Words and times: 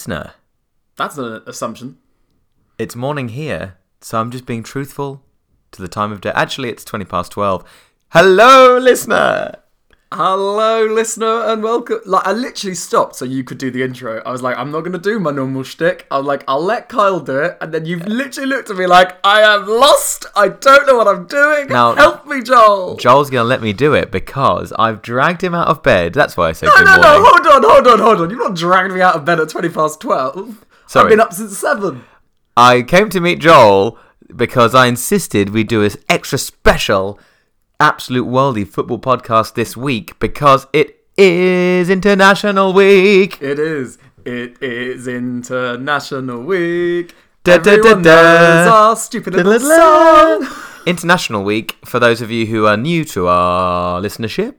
Listener. 0.00 0.32
That's 0.96 1.18
an 1.18 1.42
assumption. 1.46 1.98
It's 2.78 2.96
morning 2.96 3.28
here, 3.28 3.76
so 4.00 4.18
I'm 4.18 4.30
just 4.30 4.46
being 4.46 4.62
truthful 4.62 5.22
to 5.72 5.82
the 5.82 5.88
time 5.88 6.10
of 6.10 6.22
day. 6.22 6.32
Actually, 6.34 6.70
it's 6.70 6.86
20 6.86 7.04
past 7.04 7.32
12. 7.32 7.62
Hello, 8.08 8.78
listener! 8.78 9.56
Hello, 10.12 10.86
listener, 10.86 11.44
and 11.44 11.62
welcome. 11.62 12.00
Like, 12.04 12.26
I 12.26 12.32
literally 12.32 12.74
stopped 12.74 13.14
so 13.14 13.24
you 13.24 13.44
could 13.44 13.58
do 13.58 13.70
the 13.70 13.84
intro. 13.84 14.20
I 14.26 14.32
was 14.32 14.42
like, 14.42 14.58
I'm 14.58 14.72
not 14.72 14.80
going 14.80 14.90
to 14.90 14.98
do 14.98 15.20
my 15.20 15.30
normal 15.30 15.62
shtick. 15.62 16.04
I 16.10 16.18
was 16.18 16.26
like, 16.26 16.42
I'll 16.48 16.64
let 16.64 16.88
Kyle 16.88 17.20
do 17.20 17.38
it. 17.38 17.56
And 17.60 17.72
then 17.72 17.86
you've 17.86 18.04
literally 18.08 18.48
looked 18.48 18.70
at 18.70 18.76
me 18.76 18.88
like, 18.88 19.18
I 19.24 19.42
am 19.42 19.68
lost. 19.68 20.26
I 20.34 20.48
don't 20.48 20.84
know 20.88 20.96
what 20.96 21.06
I'm 21.06 21.26
doing. 21.26 21.68
Now- 21.68 21.94
Help 21.94 22.26
me, 22.26 22.42
Joel. 22.42 22.96
Joel's 22.96 23.30
going 23.30 23.44
to 23.44 23.48
let 23.48 23.62
me 23.62 23.72
do 23.72 23.94
it 23.94 24.10
because 24.10 24.72
I've 24.76 25.00
dragged 25.00 25.44
him 25.44 25.54
out 25.54 25.68
of 25.68 25.80
bed. 25.84 26.12
That's 26.12 26.36
why 26.36 26.48
I 26.48 26.52
say 26.54 26.66
no, 26.66 26.72
good 26.76 26.86
no, 26.86 26.90
morning. 26.96 27.02
no, 27.04 27.24
hold 27.24 27.46
on, 27.46 27.62
hold 27.70 27.86
on, 27.86 27.98
hold 28.00 28.20
on. 28.22 28.30
You've 28.30 28.40
not 28.40 28.56
dragged 28.56 28.92
me 28.92 29.00
out 29.00 29.14
of 29.14 29.24
bed 29.24 29.38
at 29.38 29.48
20 29.48 29.68
past 29.68 30.00
12. 30.00 30.66
Sorry. 30.88 31.04
I've 31.04 31.10
been 31.10 31.20
up 31.20 31.32
since 31.32 31.56
7. 31.56 32.02
I 32.56 32.82
came 32.82 33.10
to 33.10 33.20
meet 33.20 33.38
Joel 33.38 33.96
because 34.34 34.74
I 34.74 34.86
insisted 34.88 35.50
we 35.50 35.62
do 35.62 35.84
an 35.84 35.92
extra 36.08 36.36
special 36.36 37.20
Absolute 37.80 38.26
Worldy 38.26 38.68
football 38.68 38.98
podcast 38.98 39.54
this 39.54 39.74
week 39.74 40.18
because 40.18 40.66
it 40.74 41.02
is 41.16 41.88
International 41.88 42.74
Week. 42.74 43.40
It 43.40 43.58
is. 43.58 43.96
It 44.26 44.62
is 44.62 45.08
International 45.08 46.42
Week. 46.42 47.14
Da, 47.42 47.56
da, 47.56 47.62
da, 47.62 47.70
Everyone 47.70 48.02
da. 48.02 48.10
knows 48.10 48.68
our 48.68 48.96
stupid 48.96 49.32
little 49.32 49.58
song. 49.58 50.46
International 50.84 51.42
Week, 51.42 51.78
for 51.86 51.98
those 51.98 52.20
of 52.20 52.30
you 52.30 52.44
who 52.44 52.66
are 52.66 52.76
new 52.76 53.02
to 53.06 53.28
our 53.28 53.98
listenership, 53.98 54.58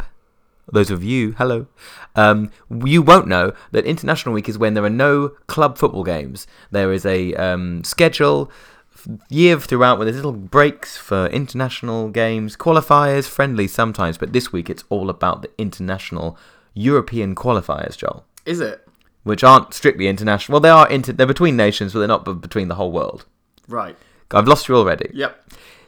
those 0.71 0.89
of 0.89 1.03
you, 1.03 1.33
hello, 1.37 1.67
um, 2.15 2.49
you 2.83 3.03
won't 3.03 3.27
know 3.27 3.53
that 3.71 3.85
International 3.85 4.33
Week 4.33 4.49
is 4.49 4.57
when 4.57 4.73
there 4.73 4.83
are 4.83 4.89
no 4.89 5.29
club 5.45 5.77
football 5.77 6.03
games. 6.03 6.47
There 6.71 6.91
is 6.91 7.05
a 7.05 7.35
um, 7.35 7.83
schedule 7.83 8.49
year 9.29 9.59
throughout 9.59 9.97
where 9.97 10.05
there's 10.05 10.15
little 10.17 10.31
breaks 10.31 10.97
for 10.97 11.27
international 11.27 12.09
games, 12.09 12.55
qualifiers, 12.57 13.27
friendlies 13.27 13.73
sometimes, 13.73 14.17
but 14.17 14.33
this 14.33 14.51
week 14.51 14.69
it's 14.69 14.83
all 14.89 15.09
about 15.09 15.41
the 15.41 15.49
international 15.57 16.37
European 16.73 17.35
qualifiers, 17.35 17.97
Joel, 17.97 18.25
Is 18.45 18.59
it? 18.59 18.87
which 19.23 19.43
aren't 19.43 19.73
strictly 19.73 20.07
international. 20.07 20.53
Well, 20.55 20.61
they 20.61 20.69
are 20.69 20.89
inter- 20.89 21.11
they're 21.13 21.27
between 21.27 21.55
nations, 21.57 21.93
but 21.93 21.99
they're 21.99 22.07
not 22.07 22.25
b- 22.25 22.33
between 22.33 22.67
the 22.69 22.75
whole 22.75 22.91
world. 22.91 23.25
Right. 23.67 23.95
I've 24.31 24.47
lost 24.47 24.67
you 24.69 24.75
already. 24.77 25.09
Yep. 25.13 25.43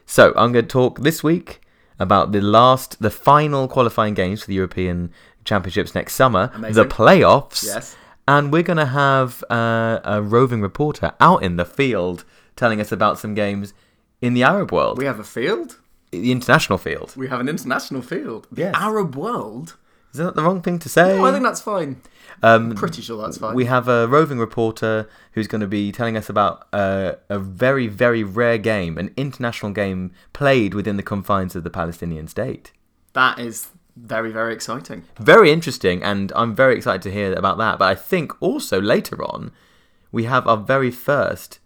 So 0.05 0.33
I'm 0.35 0.51
going 0.51 0.65
to 0.65 0.69
talk 0.69 0.99
this 0.99 1.23
week 1.23 1.61
about 1.99 2.31
the 2.33 2.41
last, 2.41 3.01
the 3.01 3.09
final 3.09 3.67
qualifying 3.67 4.13
games 4.13 4.41
for 4.41 4.47
the 4.47 4.53
European 4.55 5.11
Championships 5.45 5.95
next 5.95 6.13
summer, 6.15 6.51
Amazing. 6.53 6.75
the 6.83 6.89
playoffs, 6.89 7.63
Yes. 7.65 7.95
and 8.27 8.51
we're 8.51 8.63
going 8.63 8.77
to 8.77 8.85
have 8.87 9.43
uh, 9.49 9.99
a 10.03 10.21
roving 10.21 10.61
reporter 10.61 11.13
out 11.21 11.41
in 11.43 11.55
the 11.55 11.65
field 11.65 12.25
telling 12.55 12.79
us 12.81 12.91
about 12.91 13.19
some 13.19 13.33
games 13.33 13.73
in 14.21 14.33
the 14.33 14.43
Arab 14.43 14.71
world, 14.71 14.97
We 14.97 15.05
have 15.05 15.19
a 15.19 15.23
field. 15.23 15.77
the 16.11 16.31
international 16.31 16.77
field. 16.77 17.13
We 17.15 17.27
have 17.27 17.39
an 17.39 17.49
international 17.49 18.01
field. 18.01 18.47
The 18.51 18.61
Yes. 18.61 18.75
Arab 18.77 19.15
world. 19.15 19.75
Is 20.11 20.19
that 20.19 20.35
the 20.35 20.43
wrong 20.43 20.61
thing 20.61 20.77
to 20.79 20.89
say? 20.89 21.17
No, 21.17 21.25
I 21.25 21.31
think 21.31 21.43
that's 21.43 21.61
fine. 21.61 21.99
um, 22.43 22.75
Pretty 22.75 23.01
sure 23.01 23.19
that's 23.19 23.39
fine. 23.39 23.55
we 23.55 23.65
have 23.65 23.87
a 23.87 24.07
roving 24.07 24.37
reporter 24.37 25.09
who's 25.31 25.47
going 25.47 25.61
to 25.61 25.67
be 25.67 25.91
telling 25.91 26.15
us 26.15 26.29
about 26.29 26.67
uh, 26.71 27.13
a 27.29 27.39
very, 27.39 27.87
very 27.87 28.23
rare 28.23 28.59
game, 28.59 28.99
an 28.99 29.11
international 29.17 29.71
game 29.71 30.11
played 30.31 30.75
within 30.75 30.97
the 30.97 31.03
confines 31.03 31.55
of 31.55 31.63
the 31.63 31.71
Palestinian 31.71 32.27
state. 32.27 32.71
that 33.13 33.39
is 33.39 33.69
very, 33.95 34.31
very 34.31 34.53
exciting. 34.53 35.03
very 35.19 35.51
interesting, 35.51 36.03
and 36.03 36.31
I'm 36.35 36.53
very 36.55 36.75
excited 36.77 37.01
to 37.03 37.11
hear 37.11 37.33
about 37.33 37.57
that. 37.59 37.79
But 37.79 37.85
I 37.85 37.95
think 37.95 38.31
also 38.39 38.79
later 38.81 39.23
on, 39.23 39.51
we 40.11 40.23
have 40.25 40.47
our 40.47 40.57
very 40.57 40.91
first 40.91 41.59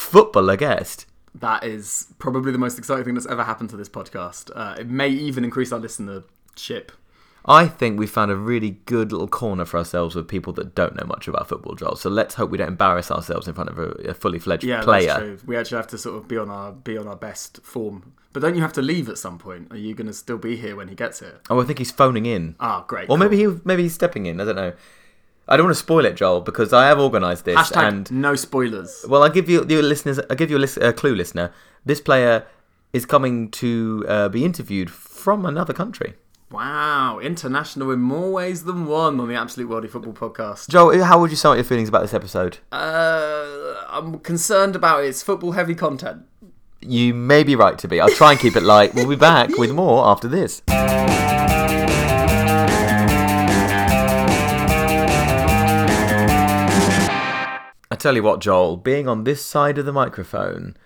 footballer 0.00 0.56
guest. 0.56 1.06
That 1.34 1.64
is 1.64 2.08
probably 2.18 2.52
the 2.52 2.58
most 2.58 2.78
exciting 2.78 3.04
thing 3.04 3.14
that's 3.14 3.26
ever 3.26 3.44
happened 3.44 3.70
to 3.70 3.76
this 3.76 3.88
podcast. 3.88 4.50
Uh, 4.54 4.76
it 4.78 4.88
may 4.88 5.08
even 5.08 5.42
increase 5.44 5.72
our 5.72 5.80
listenership. 5.80 6.90
I 7.48 7.66
think 7.68 7.98
we 7.98 8.06
found 8.06 8.30
a 8.30 8.36
really 8.36 8.70
good 8.86 9.12
little 9.12 9.28
corner 9.28 9.64
for 9.64 9.78
ourselves 9.78 10.14
with 10.14 10.26
people 10.28 10.52
that 10.54 10.74
don't 10.74 10.96
know 10.96 11.06
much 11.06 11.28
about 11.28 11.48
football, 11.48 11.74
Joel. 11.76 11.96
So 11.96 12.10
let's 12.10 12.34
hope 12.34 12.50
we 12.50 12.58
don't 12.58 12.68
embarrass 12.68 13.10
ourselves 13.10 13.46
in 13.48 13.54
front 13.54 13.70
of 13.70 13.78
a, 13.78 13.90
a 14.10 14.14
fully 14.14 14.38
fledged 14.38 14.64
Yeah, 14.64 14.82
player. 14.82 15.06
that's 15.06 15.18
true. 15.20 15.38
We 15.46 15.56
actually 15.56 15.76
have 15.76 15.86
to 15.88 15.98
sort 15.98 16.16
of 16.16 16.26
be 16.28 16.36
on 16.36 16.50
our 16.50 16.72
be 16.72 16.98
on 16.98 17.06
our 17.06 17.16
best 17.16 17.60
form. 17.62 18.14
But 18.32 18.40
don't 18.40 18.54
you 18.54 18.60
have 18.62 18.72
to 18.74 18.82
leave 18.82 19.08
at 19.08 19.16
some 19.16 19.38
point? 19.38 19.72
Are 19.72 19.76
you 19.78 19.94
going 19.94 20.08
to 20.08 20.12
still 20.12 20.36
be 20.38 20.56
here 20.56 20.76
when 20.76 20.88
he 20.88 20.94
gets 20.94 21.20
here? 21.20 21.40
Oh, 21.48 21.60
I 21.60 21.64
think 21.64 21.78
he's 21.78 21.90
phoning 21.92 22.26
in, 22.26 22.54
Ah, 22.60 22.84
great. 22.86 23.08
or 23.08 23.16
maybe 23.16 23.36
he 23.38 23.46
maybe 23.64 23.82
he's 23.84 23.94
stepping 23.94 24.26
in. 24.26 24.40
I 24.40 24.44
don't 24.44 24.56
know. 24.56 24.72
I 25.48 25.56
don't 25.56 25.66
want 25.66 25.76
to 25.76 25.82
spoil 25.82 26.04
it, 26.04 26.16
Joel, 26.16 26.40
because 26.40 26.72
I 26.72 26.86
have 26.86 26.98
organised 26.98 27.44
this, 27.44 27.56
Hashtag 27.56 27.88
and 27.88 28.12
no 28.12 28.34
spoilers. 28.34 29.04
Well, 29.08 29.22
I'll 29.22 29.30
give 29.30 29.48
you 29.48 29.64
the 29.64 29.80
listeners. 29.80 30.18
I'll 30.28 30.36
give 30.36 30.50
you 30.50 30.56
a, 30.56 30.58
lis- 30.58 30.76
a 30.76 30.92
clue, 30.92 31.14
listener. 31.14 31.52
This 31.84 32.00
player 32.00 32.46
is 32.92 33.06
coming 33.06 33.50
to 33.52 34.04
uh, 34.08 34.28
be 34.28 34.44
interviewed 34.44 34.90
from 34.90 35.46
another 35.46 35.72
country. 35.72 36.14
Wow, 36.50 37.18
international 37.20 37.90
in 37.90 38.00
more 38.00 38.32
ways 38.32 38.64
than 38.64 38.86
one 38.86 39.18
on 39.20 39.28
the 39.28 39.34
Absolute 39.34 39.68
Worldy 39.68 39.90
Football 39.90 40.12
Podcast. 40.12 40.68
Joel, 40.68 41.02
how 41.04 41.20
would 41.20 41.30
you 41.30 41.36
sum 41.36 41.52
up 41.52 41.56
your 41.56 41.64
feelings 41.64 41.88
about 41.88 42.02
this 42.02 42.14
episode? 42.14 42.58
Uh, 42.70 43.74
I'm 43.88 44.20
concerned 44.20 44.76
about 44.76 45.04
its 45.04 45.22
football 45.22 45.52
heavy 45.52 45.74
content. 45.74 46.22
You 46.80 47.14
may 47.14 47.42
be 47.42 47.56
right 47.56 47.76
to 47.78 47.88
be. 47.88 48.00
I'll 48.00 48.08
try 48.08 48.32
and 48.32 48.40
keep 48.40 48.54
it 48.54 48.62
light. 48.62 48.94
We'll 48.94 49.08
be 49.08 49.16
back 49.16 49.50
with 49.58 49.72
more 49.72 50.06
after 50.06 50.28
this. 50.28 50.62
Tell 58.06 58.14
you 58.14 58.22
what, 58.22 58.40
Joel, 58.40 58.76
being 58.76 59.08
on 59.08 59.24
this 59.24 59.44
side 59.44 59.78
of 59.78 59.84
the 59.84 59.92
microphone, 59.92 60.76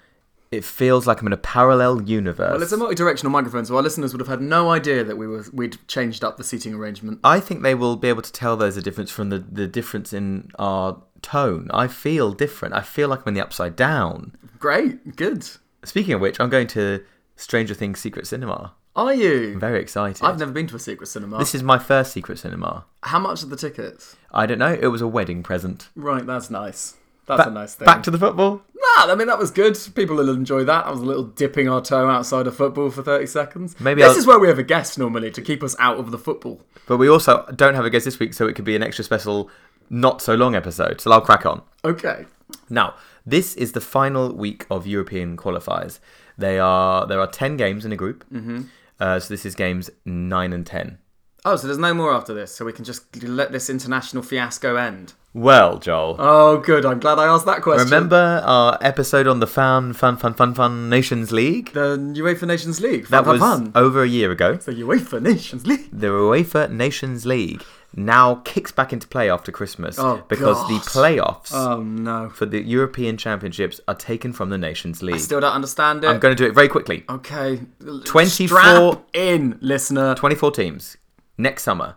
it 0.51 0.65
feels 0.65 1.07
like 1.07 1.21
I'm 1.21 1.27
in 1.27 1.35
a 1.35 1.37
parallel 1.37 2.01
universe. 2.01 2.53
Well, 2.53 2.63
it's 2.63 2.73
a 2.73 2.79
multi-directional 2.79 3.31
microphone, 3.31 3.67
so 3.67 3.77
our 3.77 3.83
listeners 3.83 4.15
would 4.15 4.21
have 4.21 4.29
had 4.29 4.41
no 4.41 4.71
idea 4.71 5.05
that 5.05 5.19
we 5.19 5.27
were 5.27 5.45
we'd 5.53 5.77
changed 5.87 6.25
up 6.25 6.39
the 6.39 6.45
seating 6.45 6.73
arrangement. 6.73 7.21
I 7.23 7.39
think 7.39 7.63
they 7.63 7.75
will 7.75 7.97
be 7.97 8.09
able 8.09 8.23
to 8.23 8.33
tell 8.33 8.57
there's 8.57 8.79
a 8.79 8.83
difference 8.83 9.11
from 9.11 9.29
the, 9.29 9.39
the 9.39 9.67
difference 9.67 10.15
in 10.15 10.51
our 10.59 11.03
tone. 11.21 11.71
I 11.75 11.89
feel 11.89 12.33
different. 12.33 12.75
I 12.75 12.81
feel 12.81 13.11
like 13.11 13.21
I'm 13.21 13.29
in 13.29 13.35
the 13.35 13.43
upside 13.43 13.77
down. 13.77 14.35
Great, 14.59 15.15
good. 15.15 15.47
Speaking 15.85 16.15
of 16.15 16.23
which, 16.23 16.41
I'm 16.41 16.49
going 16.49 16.69
to 16.69 17.05
Stranger 17.37 17.75
Things 17.75 18.01
Secret 18.01 18.27
Cinema. 18.27 18.73
Are 18.97 19.15
you? 19.15 19.59
Very 19.59 19.81
excited. 19.81 20.25
I've 20.25 20.39
never 20.39 20.53
been 20.53 20.67
to 20.69 20.77
a 20.77 20.79
secret 20.81 21.07
cinema. 21.07 21.39
This 21.39 21.55
is 21.55 21.63
my 21.63 21.79
first 21.79 22.13
secret 22.13 22.39
cinema. 22.39 22.87
How 23.05 23.21
much 23.21 23.43
are 23.43 23.47
the 23.47 23.57
tickets? 23.57 24.17
I 24.33 24.47
don't 24.47 24.59
know. 24.59 24.73
It 24.73 24.89
was 24.89 25.01
a 25.01 25.07
wedding 25.07 25.43
present. 25.43 25.91
Right, 25.95 26.27
that's 26.27 26.51
nice. 26.51 26.97
That's 27.37 27.49
a 27.49 27.53
nice 27.53 27.75
thing. 27.75 27.87
Back 27.87 28.03
to 28.05 28.11
the 28.11 28.19
football. 28.19 28.63
Nah, 28.75 29.13
I 29.13 29.15
mean 29.15 29.27
that 29.29 29.39
was 29.39 29.51
good. 29.51 29.79
People 29.95 30.17
will 30.17 30.31
enjoy 30.31 30.65
that. 30.65 30.87
I 30.87 30.91
was 30.91 31.01
a 31.01 31.05
little 31.05 31.25
dipping 31.25 31.69
our 31.69 31.81
toe 31.81 32.09
outside 32.09 32.47
of 32.47 32.57
football 32.57 32.91
for 32.91 33.03
thirty 33.03 33.27
seconds. 33.27 33.77
Maybe 33.81 34.03
this 34.03 34.13
I'll- 34.13 34.19
is 34.19 34.27
where 34.27 34.39
we 34.39 34.49
have 34.49 34.59
a 34.59 34.63
guest 34.65 34.99
normally 34.99 35.31
to 35.33 35.43
keep 35.43 35.63
us 35.63 35.77
out 35.79 35.99
of 35.99 36.11
the 36.11 36.19
football. 36.19 36.63
But 36.87 36.97
we 36.97 37.09
also 37.09 37.45
don't 37.55 37.75
have 37.75 37.85
a 37.85 37.91
guest 37.91 38.05
this 38.05 38.19
week, 38.19 38.35
so 38.35 38.47
it 38.49 38.55
could 38.55 38.65
be 38.65 38.75
an 38.75 38.83
extra 38.83 39.05
special, 39.05 39.49
not 39.91 40.21
so 40.23 40.35
long 40.35 40.55
episode. 40.55 41.01
So 41.01 41.13
I'll 41.13 41.21
crack 41.21 41.47
on. 41.47 41.63
Okay. 41.85 42.27
Now, 42.69 42.95
this 43.25 43.55
is 43.55 43.73
the 43.73 43.81
final 43.81 44.33
week 44.35 44.67
of 44.71 44.87
European 44.87 45.37
qualifiers. 45.37 46.01
They 46.37 46.59
are 46.59 47.07
there 47.07 47.21
are 47.21 47.27
ten 47.27 47.57
games 47.57 47.85
in 47.85 47.93
a 47.93 47.97
group. 47.97 48.25
Mm-hmm. 48.33 48.63
Uh, 48.99 49.21
so 49.21 49.29
this 49.33 49.47
is 49.47 49.55
games 49.55 49.89
nine 50.05 50.53
and 50.53 50.67
ten. 50.67 50.99
Oh, 51.45 51.57
so 51.57 51.67
there's 51.67 51.79
no 51.79 51.95
more 51.95 52.13
after 52.13 52.35
this, 52.35 52.55
so 52.55 52.65
we 52.65 52.73
can 52.73 52.85
just 52.85 53.23
let 53.23 53.51
this 53.51 53.71
international 53.71 54.23
fiasco 54.23 54.77
end. 54.77 55.15
Well, 55.33 55.79
Joel, 55.79 56.17
Oh, 56.19 56.59
good. 56.59 56.85
I'm 56.85 56.99
glad 56.99 57.19
I 57.19 57.27
asked 57.27 57.47
that 57.47 57.63
question. 57.63 57.85
remember 57.85 58.43
our 58.45 58.77
episode 58.81 59.27
on 59.29 59.39
the 59.41 59.47
Fan 59.47 59.93
Fun 59.93 60.17
Fun 60.17 60.35
Fun 60.35 60.55
Fun 60.55 60.89
Nations 60.91 61.31
League? 61.33 61.73
the 61.73 61.97
UEFA 62.17 62.47
Nations 62.47 62.81
League? 62.81 63.07
That 63.07 63.25
Fun, 63.25 63.33
was 63.35 63.41
fun. 63.41 63.73
over 63.75 64.03
a 64.03 64.09
year 64.09 64.33
ago. 64.33 64.57
The 64.57 64.73
UEFA 64.73 65.23
Nations 65.23 65.67
League. 65.67 65.89
The 65.93 66.09
UEFA 66.09 66.69
Nations 66.71 67.25
League 67.27 67.63
now 67.95 68.37
kicks 68.45 68.71
back 68.73 68.93
into 68.93 69.07
play 69.09 69.31
after 69.31 69.51
Christmas 69.53 69.99
Oh, 70.01 70.23
because 70.29 70.57
the 70.69 70.75
playoffs 70.91 71.53
Oh 71.55 71.81
no. 71.81 72.29
for 72.29 72.45
the 72.47 72.61
European 72.61 73.17
Championships 73.17 73.81
are 73.89 73.95
taken 73.95 74.33
from 74.33 74.51
the 74.51 74.59
Nations 74.59 75.01
League. 75.03 75.21
Still 75.21 75.41
don't 75.41 75.53
understand 75.53 76.05
it. 76.05 76.09
I'm 76.09 76.19
going 76.21 76.37
to 76.37 76.41
do 76.45 76.49
it 76.49 76.55
very 76.55 76.69
quickly. 76.69 77.05
Okay. 77.09 77.61
24 78.05 78.49
Strap 78.61 79.05
in, 79.15 79.59
listener. 79.61 80.15
24 80.17 80.51
teams 80.51 80.97
next 81.43 81.63
summer, 81.63 81.97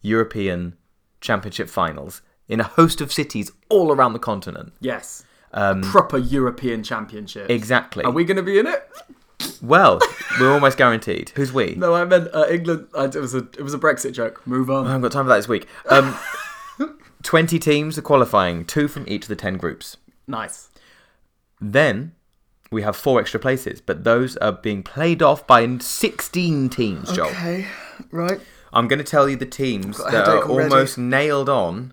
European 0.00 0.76
Championship 1.20 1.68
finals 1.68 2.22
in 2.48 2.60
a 2.60 2.64
host 2.64 3.00
of 3.00 3.12
cities 3.12 3.52
all 3.68 3.92
around 3.92 4.12
the 4.12 4.18
continent. 4.18 4.72
Yes. 4.80 5.24
Proper 5.52 6.18
European 6.18 6.82
Championship. 6.82 7.50
Exactly. 7.50 8.04
Are 8.04 8.10
we 8.10 8.24
going 8.24 8.36
to 8.36 8.42
be 8.42 8.58
in 8.58 8.66
it? 8.66 8.88
Well, 9.62 10.00
we're 10.40 10.52
almost 10.52 10.76
guaranteed. 10.76 11.30
Who's 11.34 11.52
we? 11.52 11.74
No, 11.76 11.94
I 11.94 12.04
meant 12.04 12.28
uh, 12.34 12.46
England. 12.50 12.88
Uh, 12.96 13.10
it 13.14 13.16
was 13.16 13.34
a 13.34 13.38
it 13.38 13.62
was 13.62 13.72
a 13.72 13.78
Brexit 13.78 14.12
joke. 14.12 14.44
Move 14.46 14.68
on. 14.68 14.84
I 14.86 14.88
haven't 14.88 15.02
got 15.02 15.12
time 15.12 15.24
for 15.24 15.28
that 15.28 15.36
this 15.36 15.48
week. 15.48 15.66
Um, 15.88 16.16
20 17.22 17.58
teams 17.58 17.98
are 17.98 18.02
qualifying, 18.02 18.64
two 18.64 18.88
from 18.88 19.04
each 19.08 19.24
of 19.24 19.28
the 19.28 19.36
10 19.36 19.56
groups. 19.56 19.96
Nice. 20.26 20.70
Then 21.60 22.12
we 22.70 22.82
have 22.82 22.96
four 22.96 23.20
extra 23.20 23.40
places, 23.40 23.80
but 23.80 24.04
those 24.04 24.36
are 24.38 24.52
being 24.52 24.82
played 24.82 25.22
off 25.22 25.46
by 25.46 25.78
16 25.78 26.68
teams, 26.68 27.12
Joel. 27.12 27.28
Okay. 27.28 27.66
Right. 28.10 28.40
I'm 28.72 28.88
going 28.88 28.98
to 28.98 29.04
tell 29.04 29.28
you 29.28 29.36
the 29.36 29.46
teams 29.46 29.98
that 29.98 30.28
are 30.28 30.42
already. 30.44 30.70
almost 30.70 30.98
nailed 30.98 31.48
on 31.48 31.92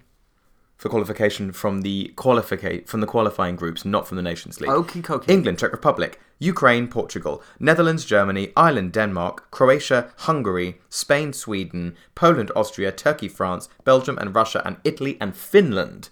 for 0.77 0.89
qualification 0.89 1.51
from 1.51 1.81
the 1.81 2.11
qualificate 2.15 2.87
from 2.87 3.01
the 3.01 3.07
qualifying 3.07 3.55
groups, 3.55 3.85
not 3.85 4.07
from 4.07 4.17
the 4.17 4.23
Nations 4.23 4.59
League. 4.59 4.69
Okie 4.69 5.01
dokie. 5.01 5.29
England, 5.29 5.59
Czech 5.59 5.71
Republic, 5.71 6.19
Ukraine, 6.39 6.87
Portugal, 6.87 7.41
Netherlands, 7.59 8.03
Germany, 8.05 8.51
Ireland, 8.57 8.91
Denmark, 8.91 9.49
Croatia, 9.51 10.11
Hungary, 10.17 10.79
Spain, 10.89 11.31
Sweden, 11.31 11.95
Poland, 12.13 12.51
Austria, 12.55 12.91
Turkey, 12.91 13.29
France, 13.29 13.69
Belgium, 13.85 14.17
and 14.17 14.35
Russia, 14.35 14.61
and 14.65 14.77
Italy 14.83 15.17
and 15.21 15.35
Finland. 15.35 16.09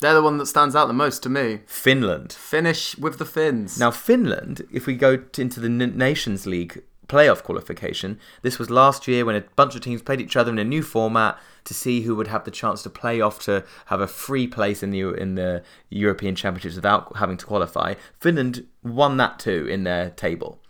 They're 0.00 0.14
the 0.14 0.22
one 0.22 0.38
that 0.38 0.46
stands 0.46 0.74
out 0.74 0.86
the 0.88 0.94
most 0.94 1.22
to 1.24 1.28
me. 1.28 1.60
Finland. 1.66 2.32
Finish 2.32 2.96
with 2.96 3.18
the 3.18 3.26
Finns. 3.26 3.78
Now, 3.78 3.90
Finland, 3.90 4.66
if 4.72 4.86
we 4.86 4.94
go 4.94 5.18
t- 5.18 5.42
into 5.42 5.60
the 5.60 5.66
N- 5.68 5.92
Nations 5.96 6.46
League 6.46 6.82
playoff 7.10 7.42
qualification, 7.42 8.18
this 8.42 8.58
was 8.58 8.70
last 8.70 9.08
year 9.08 9.24
when 9.24 9.36
a 9.36 9.44
bunch 9.56 9.74
of 9.74 9.80
teams 9.80 10.00
played 10.02 10.20
each 10.20 10.36
other 10.36 10.52
in 10.52 10.58
a 10.58 10.64
new 10.64 10.82
format 10.82 11.38
to 11.64 11.74
see 11.74 12.02
who 12.02 12.14
would 12.14 12.28
have 12.28 12.44
the 12.44 12.50
chance 12.50 12.82
to 12.84 12.90
play 12.90 13.20
off 13.20 13.38
to 13.40 13.64
have 13.86 14.00
a 14.00 14.06
free 14.06 14.46
place 14.46 14.82
in 14.82 14.90
the 14.90 15.02
in 15.24 15.34
the 15.34 15.62
European 15.90 16.34
Championships 16.34 16.76
without 16.76 17.16
having 17.16 17.36
to 17.36 17.46
qualify. 17.46 17.94
Finland 18.20 18.66
won 18.82 19.16
that 19.16 19.38
too 19.38 19.66
in 19.68 19.84
their 19.84 20.10
table. 20.10 20.60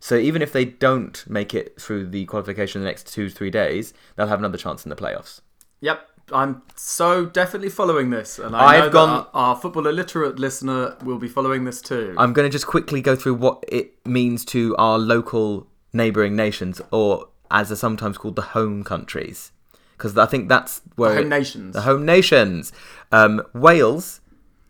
So 0.00 0.16
even 0.16 0.42
if 0.42 0.52
they 0.52 0.66
don't 0.66 1.24
make 1.28 1.54
it 1.54 1.80
through 1.80 2.06
the 2.08 2.26
qualification 2.26 2.80
in 2.80 2.84
the 2.84 2.90
next 2.90 3.12
two 3.14 3.30
three 3.30 3.50
days, 3.50 3.94
they'll 4.16 4.26
have 4.26 4.40
another 4.40 4.58
chance 4.58 4.84
in 4.84 4.90
the 4.90 4.96
playoffs. 4.96 5.40
Yep, 5.80 6.00
I'm 6.32 6.62
so 6.74 7.26
definitely 7.26 7.68
following 7.70 8.10
this, 8.10 8.38
and 8.38 8.56
I 8.56 8.64
I've 8.64 8.78
know 8.78 8.84
that 8.86 8.92
gone- 8.92 9.26
our, 9.32 9.48
our 9.50 9.56
football 9.56 9.86
illiterate 9.86 10.38
listener 10.38 10.96
will 11.04 11.18
be 11.18 11.28
following 11.28 11.64
this 11.64 11.80
too. 11.80 12.14
I'm 12.18 12.32
going 12.32 12.46
to 12.46 12.52
just 12.52 12.66
quickly 12.66 13.00
go 13.00 13.14
through 13.16 13.34
what 13.34 13.64
it 13.68 14.06
means 14.06 14.44
to 14.46 14.74
our 14.76 14.98
local 14.98 15.68
neighbouring 15.94 16.36
nations, 16.36 16.80
or 16.90 17.28
as 17.50 17.68
they're 17.68 17.76
sometimes 17.76 18.18
called, 18.18 18.36
the 18.36 18.42
home 18.42 18.84
countries, 18.84 19.52
because 19.96 20.16
I 20.18 20.26
think 20.26 20.48
that's 20.48 20.82
where 20.96 21.14
Home 21.14 21.26
it- 21.26 21.28
nations. 21.28 21.74
the 21.74 21.82
home 21.82 22.04
nations. 22.04 22.72
Um, 23.12 23.42
Wales, 23.54 24.20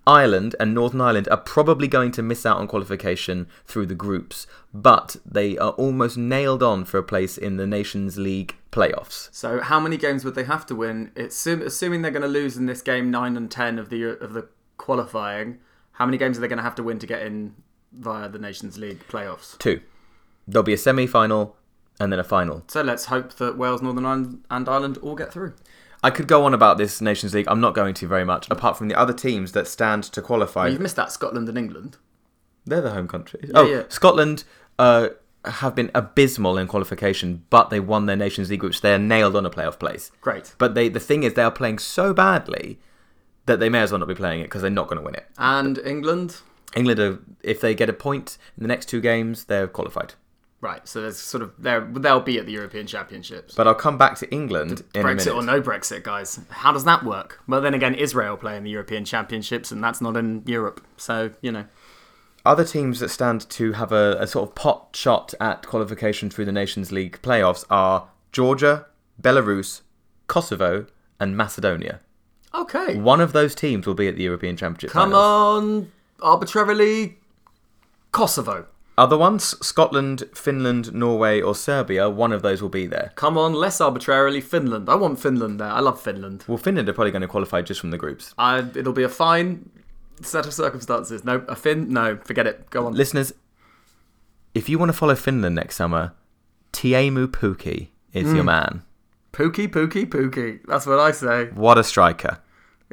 Ireland, 0.06 0.54
and 0.60 0.74
Northern 0.74 1.00
Ireland 1.00 1.28
are 1.30 1.38
probably 1.38 1.88
going 1.88 2.12
to 2.12 2.22
miss 2.22 2.44
out 2.44 2.58
on 2.58 2.68
qualification 2.68 3.46
through 3.66 3.86
the 3.86 3.94
groups, 3.94 4.46
but 4.74 5.16
they 5.24 5.56
are 5.56 5.70
almost 5.72 6.18
nailed 6.18 6.62
on 6.62 6.84
for 6.84 6.98
a 6.98 7.02
place 7.02 7.38
in 7.38 7.56
the 7.56 7.66
Nations 7.66 8.18
League 8.18 8.54
playoffs. 8.70 9.30
So 9.32 9.60
how 9.60 9.80
many 9.80 9.96
games 9.96 10.22
would 10.24 10.34
they 10.34 10.44
have 10.44 10.66
to 10.66 10.74
win? 10.74 11.10
It's 11.16 11.46
assuming 11.46 12.02
they're 12.02 12.10
going 12.10 12.20
to 12.22 12.28
lose 12.28 12.56
in 12.58 12.66
this 12.66 12.82
game 12.82 13.10
nine 13.10 13.36
and 13.36 13.50
ten 13.50 13.78
of 13.78 13.88
the 13.88 14.02
of 14.22 14.34
the 14.34 14.48
qualifying. 14.76 15.58
How 15.92 16.04
many 16.04 16.18
games 16.18 16.36
are 16.36 16.40
they 16.42 16.48
going 16.48 16.58
to 16.58 16.62
have 16.64 16.74
to 16.74 16.82
win 16.82 16.98
to 16.98 17.06
get 17.06 17.22
in 17.22 17.54
via 17.92 18.28
the 18.28 18.38
Nations 18.38 18.76
League 18.76 19.06
playoffs? 19.08 19.56
Two. 19.58 19.80
There'll 20.46 20.64
be 20.64 20.72
a 20.72 20.78
semi-final 20.78 21.56
and 22.00 22.12
then 22.12 22.18
a 22.18 22.24
final. 22.24 22.64
So 22.68 22.82
let's 22.82 23.06
hope 23.06 23.34
that 23.34 23.56
Wales, 23.56 23.82
Northern 23.82 24.04
Ireland, 24.04 24.44
and 24.50 24.68
Ireland 24.68 24.98
all 24.98 25.14
get 25.14 25.32
through. 25.32 25.54
I 26.02 26.10
could 26.10 26.28
go 26.28 26.44
on 26.44 26.52
about 26.52 26.76
this 26.76 27.00
Nations 27.00 27.32
League. 27.34 27.46
I'm 27.48 27.60
not 27.60 27.74
going 27.74 27.94
to 27.94 28.06
very 28.06 28.24
much, 28.24 28.46
apart 28.50 28.76
from 28.76 28.88
the 28.88 28.94
other 28.94 29.14
teams 29.14 29.52
that 29.52 29.66
stand 29.66 30.04
to 30.04 30.20
qualify. 30.20 30.68
You've 30.68 30.80
missed 30.80 30.96
that 30.96 31.10
Scotland 31.10 31.48
and 31.48 31.56
England. 31.56 31.96
They're 32.66 32.82
the 32.82 32.90
home 32.90 33.08
countries. 33.08 33.50
oh, 33.54 33.66
yeah. 33.66 33.84
Scotland 33.88 34.44
uh, 34.78 35.08
have 35.46 35.74
been 35.74 35.90
abysmal 35.94 36.58
in 36.58 36.66
qualification, 36.66 37.44
but 37.48 37.70
they 37.70 37.80
won 37.80 38.06
their 38.06 38.16
Nations 38.16 38.50
League 38.50 38.60
groups. 38.60 38.80
They're 38.80 38.98
nailed 38.98 39.36
on 39.36 39.46
a 39.46 39.50
playoff 39.50 39.78
place. 39.78 40.10
Great. 40.20 40.54
But 40.58 40.74
they, 40.74 40.88
the 40.88 41.00
thing 41.00 41.22
is, 41.22 41.34
they 41.34 41.42
are 41.42 41.50
playing 41.50 41.78
so 41.78 42.12
badly 42.12 42.78
that 43.46 43.60
they 43.60 43.68
may 43.68 43.80
as 43.80 43.92
well 43.92 43.98
not 43.98 44.08
be 44.08 44.14
playing 44.14 44.40
it 44.40 44.44
because 44.44 44.62
they're 44.62 44.70
not 44.70 44.88
going 44.88 44.98
to 44.98 45.04
win 45.04 45.14
it. 45.14 45.26
And 45.38 45.78
England. 45.78 46.38
England, 46.74 47.00
are, 47.00 47.18
if 47.42 47.60
they 47.60 47.74
get 47.74 47.88
a 47.88 47.92
point 47.92 48.36
in 48.56 48.62
the 48.62 48.68
next 48.68 48.90
two 48.90 49.00
games, 49.00 49.44
they're 49.44 49.68
qualified. 49.68 50.14
Right. 50.64 50.88
So 50.88 51.02
there's 51.02 51.18
sort 51.18 51.42
of 51.42 51.52
there 51.58 51.82
they'll 51.82 52.20
be 52.20 52.38
at 52.38 52.46
the 52.46 52.52
European 52.52 52.86
Championships. 52.86 53.54
But 53.54 53.68
I'll 53.68 53.74
come 53.74 53.98
back 53.98 54.16
to 54.20 54.30
England 54.32 54.82
in 54.94 55.02
a 55.02 55.04
Brexit 55.04 55.36
or 55.36 55.42
no 55.42 55.60
Brexit, 55.60 56.02
guys. 56.04 56.40
How 56.48 56.72
does 56.72 56.84
that 56.84 57.04
work? 57.04 57.38
Well, 57.46 57.60
then 57.60 57.74
again, 57.74 57.94
Israel 57.94 58.38
play 58.38 58.56
in 58.56 58.64
the 58.64 58.70
European 58.70 59.04
Championships, 59.04 59.70
and 59.70 59.84
that's 59.84 60.00
not 60.00 60.16
in 60.16 60.42
Europe. 60.46 60.82
So 60.96 61.32
you 61.42 61.52
know. 61.52 61.66
Other 62.46 62.64
teams 62.64 63.00
that 63.00 63.10
stand 63.10 63.46
to 63.50 63.72
have 63.72 63.92
a, 63.92 64.16
a 64.18 64.26
sort 64.26 64.48
of 64.48 64.54
pot 64.54 64.88
shot 64.94 65.34
at 65.38 65.66
qualification 65.66 66.30
through 66.30 66.46
the 66.46 66.52
Nations 66.52 66.90
League 66.90 67.20
playoffs 67.20 67.66
are 67.68 68.08
Georgia, 68.32 68.86
Belarus, 69.20 69.82
Kosovo, 70.28 70.86
and 71.20 71.36
Macedonia. 71.36 72.00
Okay. 72.54 72.96
One 72.96 73.20
of 73.20 73.34
those 73.34 73.54
teams 73.54 73.86
will 73.86 73.94
be 73.94 74.08
at 74.08 74.16
the 74.16 74.22
European 74.22 74.56
Championship. 74.56 74.92
Come 74.92 75.10
finals. 75.10 75.62
on, 75.62 75.92
arbitrarily, 76.22 77.18
Kosovo. 78.12 78.66
Other 78.96 79.16
ones: 79.18 79.56
Scotland, 79.66 80.22
Finland, 80.34 80.94
Norway, 80.94 81.40
or 81.40 81.54
Serbia. 81.54 82.08
One 82.08 82.30
of 82.32 82.42
those 82.42 82.62
will 82.62 82.68
be 82.68 82.86
there. 82.86 83.10
Come 83.16 83.36
on, 83.36 83.52
less 83.52 83.80
arbitrarily, 83.80 84.40
Finland. 84.40 84.88
I 84.88 84.94
want 84.94 85.18
Finland 85.18 85.58
there. 85.60 85.68
I 85.70 85.80
love 85.80 86.00
Finland. 86.00 86.44
Well, 86.46 86.58
Finland 86.58 86.88
are 86.88 86.92
probably 86.92 87.10
going 87.10 87.22
to 87.22 87.28
qualify 87.28 87.60
just 87.62 87.80
from 87.80 87.90
the 87.90 87.98
groups. 87.98 88.34
I, 88.38 88.58
it'll 88.74 88.92
be 88.92 89.02
a 89.02 89.08
fine 89.08 89.68
set 90.22 90.46
of 90.46 90.52
circumstances. 90.54 91.24
No, 91.24 91.44
a 91.48 91.56
Finn. 91.56 91.88
No, 91.92 92.18
forget 92.24 92.46
it. 92.46 92.70
Go 92.70 92.86
on. 92.86 92.94
Listeners, 92.94 93.32
if 94.54 94.68
you 94.68 94.78
want 94.78 94.90
to 94.90 94.96
follow 94.96 95.16
Finland 95.16 95.56
next 95.56 95.74
summer, 95.76 96.12
Teemu 96.72 97.26
Pukki 97.28 97.88
is 98.12 98.28
Hmm. 98.30 98.36
your 98.36 98.44
man. 98.44 98.82
Pookie, 99.32 99.66
Pookie, 99.68 100.06
Pookie. 100.06 100.60
That's 100.68 100.86
what 100.86 101.00
I 101.00 101.10
say. 101.10 101.46
What 101.54 101.78
a 101.78 101.82
striker! 101.82 102.38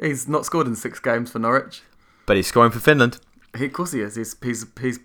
He's 0.00 0.26
not 0.26 0.44
scored 0.44 0.66
in 0.66 0.74
six 0.74 0.98
games 0.98 1.30
for 1.30 1.38
Norwich. 1.38 1.82
But 2.26 2.36
he's 2.36 2.48
scoring 2.48 2.72
for 2.72 2.80
Finland. 2.80 3.20
He, 3.56 3.66
of 3.66 3.72
course 3.72 3.92
he 3.92 4.00
is. 4.00 4.16
He's 4.16 4.34
he's 4.42 4.66
he's 4.80 4.98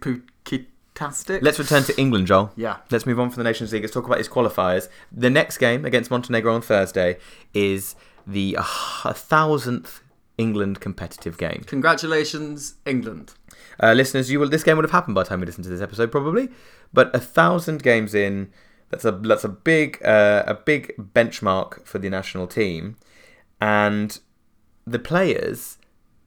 Pookie-tastic. 0.98 1.42
Let's 1.42 1.60
return 1.60 1.84
to 1.84 2.00
England, 2.00 2.28
Joel. 2.28 2.52
Yeah. 2.56 2.78
Let's 2.90 3.06
move 3.06 3.20
on 3.20 3.30
from 3.30 3.44
the 3.44 3.50
Nations 3.50 3.72
League. 3.72 3.84
Let's 3.84 3.94
talk 3.94 4.06
about 4.06 4.18
his 4.18 4.30
qualifiers. 4.30 4.88
The 5.12 5.30
next 5.30 5.58
game 5.58 5.86
against 5.86 6.12
Montenegro 6.12 6.54
on 6.54 6.62
Thursday 6.62 7.18
is 7.54 7.96
the 8.26 8.58
uh, 8.60 9.14
thousandth 9.14 10.02
England 10.38 10.80
competitive 10.80 11.38
game. 11.38 11.64
Congratulations, 11.66 12.76
England. 12.86 13.34
Uh, 13.82 13.94
listeners, 13.94 14.32
you 14.32 14.40
will. 14.40 14.50
This 14.50 14.64
game 14.64 14.78
would 14.78 14.86
have 14.86 14.92
happened 14.92 15.16
by 15.16 15.24
the 15.24 15.30
time 15.30 15.40
we 15.40 15.46
listen 15.46 15.64
to 15.64 15.70
this 15.70 15.82
episode, 15.82 16.12
probably. 16.12 16.50
But 16.94 17.16
a 17.16 17.20
thousand 17.20 17.84
games 17.84 18.14
in, 18.14 18.52
that's 18.90 19.06
a 19.06 19.12
that's 19.12 19.44
a 19.44 19.50
big 19.50 20.04
uh, 20.04 20.44
a 20.48 20.54
big 20.54 20.94
benchmark 20.98 21.86
for 21.86 22.00
the 22.00 22.10
national 22.10 22.48
team, 22.48 22.98
and 23.62 24.20
the 24.86 25.00
players. 25.00 25.78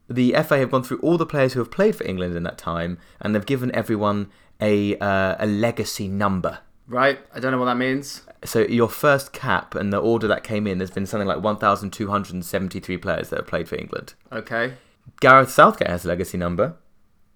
The 0.09 0.33
FA 0.43 0.57
have 0.57 0.71
gone 0.71 0.83
through 0.83 0.99
all 0.99 1.17
the 1.17 1.25
players 1.25 1.53
who 1.53 1.59
have 1.59 1.71
played 1.71 1.95
for 1.95 2.03
England 2.03 2.35
in 2.35 2.43
that 2.43 2.57
time, 2.57 2.97
and 3.21 3.33
they've 3.33 3.45
given 3.45 3.73
everyone 3.73 4.29
a 4.61 4.97
uh, 4.97 5.35
a 5.39 5.45
legacy 5.45 6.07
number. 6.07 6.59
Right? 6.87 7.19
I 7.33 7.39
don't 7.39 7.51
know 7.51 7.57
what 7.57 7.65
that 7.65 7.77
means. 7.77 8.23
So 8.43 8.61
your 8.61 8.89
first 8.89 9.33
cap 9.33 9.75
and 9.75 9.93
the 9.93 9.99
order 9.99 10.27
that 10.27 10.43
came 10.43 10.67
in, 10.67 10.77
there's 10.77 10.91
been 10.91 11.05
something 11.05 11.27
like 11.27 11.41
1,273 11.41 12.97
players 12.97 13.29
that 13.29 13.37
have 13.37 13.47
played 13.47 13.69
for 13.69 13.75
England. 13.75 14.13
Okay. 14.31 14.73
Gareth 15.19 15.51
Southgate 15.51 15.87
has 15.87 16.05
a 16.05 16.07
legacy 16.07 16.37
number. 16.37 16.75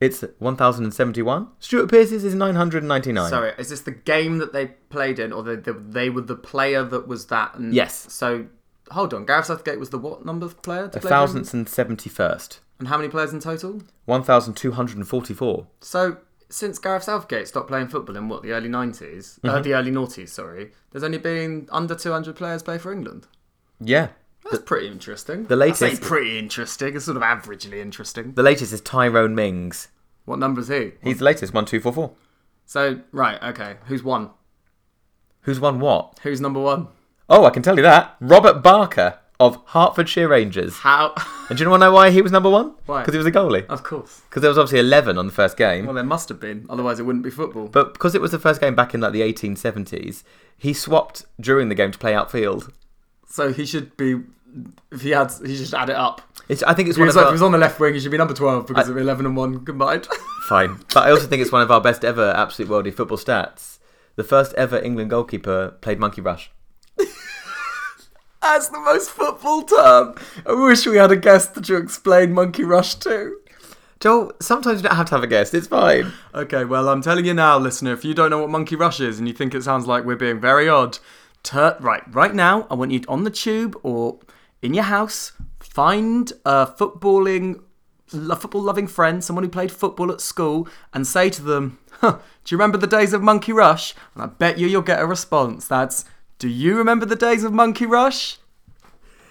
It's 0.01 0.23
1,071. 0.39 1.47
Stuart 1.59 1.89
Pearce's 1.89 2.25
is 2.25 2.35
999. 2.35 3.29
Sorry, 3.29 3.53
is 3.57 3.69
this 3.69 3.81
the 3.81 3.91
game 3.91 4.39
that 4.39 4.51
they 4.51 4.67
played 4.89 5.19
in, 5.19 5.31
or 5.31 5.41
the, 5.41 5.55
the, 5.55 5.73
they 5.73 6.09
were 6.09 6.21
the 6.21 6.35
player 6.35 6.83
that 6.83 7.07
was 7.07 7.27
that? 7.27 7.55
And 7.55 7.73
Yes. 7.73 8.11
So, 8.11 8.47
hold 8.91 9.13
on. 9.13 9.25
Gareth 9.25 9.45
Southgate 9.45 9.79
was 9.79 9.91
the 9.91 9.97
what 9.97 10.25
number 10.25 10.45
of 10.45 10.61
player? 10.61 10.89
To 10.89 10.97
A 10.97 11.01
play 11.01 11.01
for 11.01 11.07
thousandth 11.07 11.53
and 11.53 11.69
seventy-first. 11.69 12.59
And 12.77 12.89
how 12.89 12.97
many 12.97 13.07
players 13.07 13.31
in 13.31 13.39
total? 13.39 13.81
1,244. 14.03 15.67
So, 15.79 16.17
since 16.49 16.77
Gareth 16.79 17.03
Southgate 17.03 17.47
stopped 17.47 17.67
playing 17.67 17.87
football 17.87 18.15
in 18.17 18.29
what 18.29 18.43
the 18.43 18.51
early 18.51 18.69
90s, 18.69 19.39
Mm-hmm. 19.39 19.49
uh, 19.49 19.59
the 19.61 19.73
early 19.73 19.91
noughties, 19.91 20.29
sorry, 20.29 20.71
there's 20.91 21.03
only 21.03 21.17
been 21.17 21.67
under 21.71 21.95
200 21.95 22.35
players 22.35 22.63
play 22.63 22.77
for 22.77 22.91
England. 22.93 23.27
Yeah. 23.79 24.09
That's 24.49 24.63
pretty 24.63 24.87
interesting. 24.87 25.45
the 25.45 25.55
latest- 25.55 25.81
I 25.83 25.93
say 25.95 25.99
pretty 25.99 26.37
interesting. 26.37 26.95
It's 26.95 27.05
sort 27.05 27.17
of 27.17 27.23
averagely 27.23 27.79
interesting. 27.79 28.33
The 28.33 28.43
latest 28.43 28.71
is 28.73 28.81
Tyrone 28.81 29.33
Mings. 29.33 29.87
What 30.25 30.39
number 30.39 30.61
is 30.61 30.67
he? 30.67 30.91
He's 31.01 31.17
the 31.19 31.25
latest, 31.25 31.53
1244. 31.53 32.11
So, 32.65 33.01
right, 33.11 33.41
okay. 33.43 33.77
Who's 33.87 34.03
one? 34.03 34.29
Who's 35.41 35.59
won 35.59 35.79
what? 35.79 36.19
Who's 36.23 36.41
number 36.41 36.59
one? 36.59 36.87
Oh, 37.29 37.45
I 37.45 37.49
can 37.49 37.61
tell 37.63 37.75
you 37.75 37.81
that. 37.83 38.15
Robert 38.19 38.61
Barker 38.63 39.19
of 39.39 39.59
Hertfordshire 39.67 40.27
Rangers. 40.27 40.77
How? 40.77 41.13
And 41.49 41.57
do 41.57 41.63
you 41.63 41.69
want 41.69 41.81
to 41.81 41.87
know 41.87 41.91
why 41.91 42.09
he 42.09 42.21
was 42.21 42.31
number 42.31 42.49
one? 42.49 42.73
Why? 42.85 43.01
Because 43.01 43.13
he 43.13 43.17
was 43.17 43.27
a 43.27 43.31
goalie. 43.31 43.65
of 43.67 43.83
course. 43.83 44.21
Because 44.29 44.41
there 44.41 44.49
was 44.49 44.57
obviously 44.57 44.79
11 44.79 45.17
on 45.17 45.27
the 45.27 45.33
first 45.33 45.57
game. 45.57 45.85
Well, 45.85 45.93
there 45.95 46.03
must 46.03 46.29
have 46.29 46.39
been. 46.39 46.65
Otherwise, 46.69 46.99
it 46.99 47.03
wouldn't 47.03 47.23
be 47.23 47.29
football. 47.29 47.67
But 47.67 47.93
because 47.93 48.15
it 48.15 48.21
was 48.21 48.31
the 48.31 48.39
first 48.39 48.61
game 48.61 48.75
back 48.75 48.93
in 48.93 49.01
like 49.01 49.13
the 49.13 49.21
1870s, 49.21 50.23
he 50.57 50.73
swapped 50.73 51.25
during 51.39 51.69
the 51.69 51.75
game 51.75 51.91
to 51.91 51.97
play 51.99 52.15
outfield. 52.15 52.71
So 53.27 53.51
he 53.53 53.65
should 53.65 53.95
be. 53.97 54.21
If 54.89 55.01
he 55.01 55.09
had, 55.09 55.31
he 55.45 55.57
should 55.57 55.73
add 55.73 55.89
it 55.89 55.97
up. 55.97 56.21
It's, 56.47 56.63
I 56.63 56.73
think 56.73 56.87
it's 56.87 56.97
If 56.97 57.01
one 57.01 57.09
of 57.09 57.15
if 57.15 57.21
our, 57.21 57.27
he 57.27 57.31
was 57.33 57.41
on 57.41 57.51
the 57.51 57.57
left 57.57 57.77
wing, 57.79 57.93
he 57.93 57.99
should 57.99 58.11
be 58.11 58.17
number 58.17 58.33
twelve 58.33 58.67
because 58.67 58.87
of 58.87 58.95
eleven 58.97 59.25
and 59.25 59.35
one 59.35 59.65
combined. 59.65 60.05
fine, 60.47 60.79
but 60.93 61.03
I 61.03 61.11
also 61.11 61.27
think 61.27 61.41
it's 61.41 61.51
one 61.51 61.61
of 61.61 61.69
our 61.71 61.81
best 61.81 62.05
ever 62.05 62.31
absolute 62.31 62.69
worldy 62.71 62.93
football 62.93 63.17
stats. 63.17 63.79
The 64.15 64.23
first 64.23 64.53
ever 64.53 64.79
England 64.79 65.09
goalkeeper 65.09 65.71
played 65.81 65.99
monkey 65.99 66.21
rush. 66.21 66.51
That's 68.45 68.69
the 68.69 68.79
most 68.79 69.09
football 69.09 69.63
term. 69.63 70.13
I 70.45 70.53
wish 70.53 70.85
we 70.85 70.97
had 70.97 71.11
a 71.11 71.15
guest 71.15 71.63
to 71.63 71.75
explain 71.77 72.31
Monkey 72.31 72.63
Rush 72.63 72.93
to. 72.93 73.39
Joel, 73.99 74.33
sometimes 74.39 74.81
you 74.81 74.87
don't 74.87 74.95
have 74.95 75.07
to 75.07 75.15
have 75.15 75.23
a 75.23 75.27
guest. 75.27 75.55
It's 75.55 75.65
fine. 75.65 76.13
Okay, 76.35 76.63
well, 76.63 76.87
I'm 76.87 77.01
telling 77.01 77.25
you 77.25 77.33
now, 77.33 77.57
listener, 77.57 77.91
if 77.91 78.05
you 78.05 78.13
don't 78.13 78.29
know 78.29 78.41
what 78.41 78.51
Monkey 78.51 78.75
Rush 78.75 78.99
is 78.99 79.17
and 79.17 79.27
you 79.27 79.33
think 79.33 79.55
it 79.55 79.63
sounds 79.63 79.87
like 79.87 80.05
we're 80.05 80.15
being 80.15 80.39
very 80.39 80.69
odd, 80.69 80.99
right, 81.53 82.03
right 82.13 82.35
now, 82.35 82.67
I 82.69 82.75
want 82.75 82.91
you 82.91 83.01
on 83.07 83.23
the 83.23 83.31
tube 83.31 83.79
or 83.81 84.19
in 84.61 84.75
your 84.75 84.83
house, 84.83 85.31
find 85.59 86.31
a 86.45 86.67
footballing, 86.67 87.63
a 88.13 88.35
football 88.35 88.61
loving 88.61 88.85
friend, 88.85 89.23
someone 89.23 89.43
who 89.43 89.49
played 89.49 89.71
football 89.71 90.11
at 90.11 90.21
school, 90.21 90.69
and 90.93 91.07
say 91.07 91.31
to 91.31 91.41
them, 91.41 91.79
huh, 91.99 92.19
"Do 92.43 92.53
you 92.53 92.59
remember 92.59 92.77
the 92.77 92.85
days 92.85 93.11
of 93.11 93.23
Monkey 93.23 93.53
Rush?" 93.53 93.95
And 94.13 94.21
I 94.21 94.27
bet 94.27 94.59
you 94.59 94.67
you'll 94.67 94.83
get 94.83 95.01
a 95.01 95.07
response. 95.07 95.67
That's, 95.67 96.05
"Do 96.39 96.47
you 96.49 96.77
remember 96.77 97.05
the 97.05 97.15
days 97.15 97.43
of 97.43 97.53
Monkey 97.53 97.85
Rush?" 97.85 98.37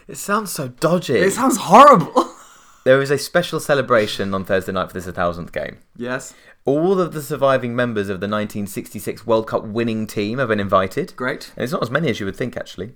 It 0.07 0.17
sounds 0.17 0.53
so 0.53 0.69
dodgy. 0.69 1.15
It 1.19 1.33
sounds 1.33 1.57
horrible. 1.57 2.31
There 2.85 3.01
is 3.01 3.11
a 3.11 3.17
special 3.17 3.61
celebration 3.61 4.35
on 4.35 4.45
Thursday 4.45 4.71
night 4.71 4.89
for 4.89 4.93
this 5.01 5.07
1000th 5.07 5.53
game. 5.53 5.79
yes, 5.97 6.35
All 6.67 7.01
of 7.01 7.15
the 7.15 7.23
surviving 7.23 7.75
members 7.75 8.11
of 8.11 8.21
the 8.21 8.27
1966 8.29 9.27
World 9.27 9.47
Cup 9.47 9.65
winning 9.65 10.07
team 10.07 10.37
have 10.37 10.49
been 10.49 10.61
invited. 10.61 11.17
great. 11.17 11.51
And 11.57 11.65
it's 11.65 11.73
not 11.73 11.83
as 11.83 11.91
many 11.91 12.11
as 12.11 12.21
you 12.21 12.27
would 12.27 12.37
think, 12.37 12.59
actually. 12.59 12.93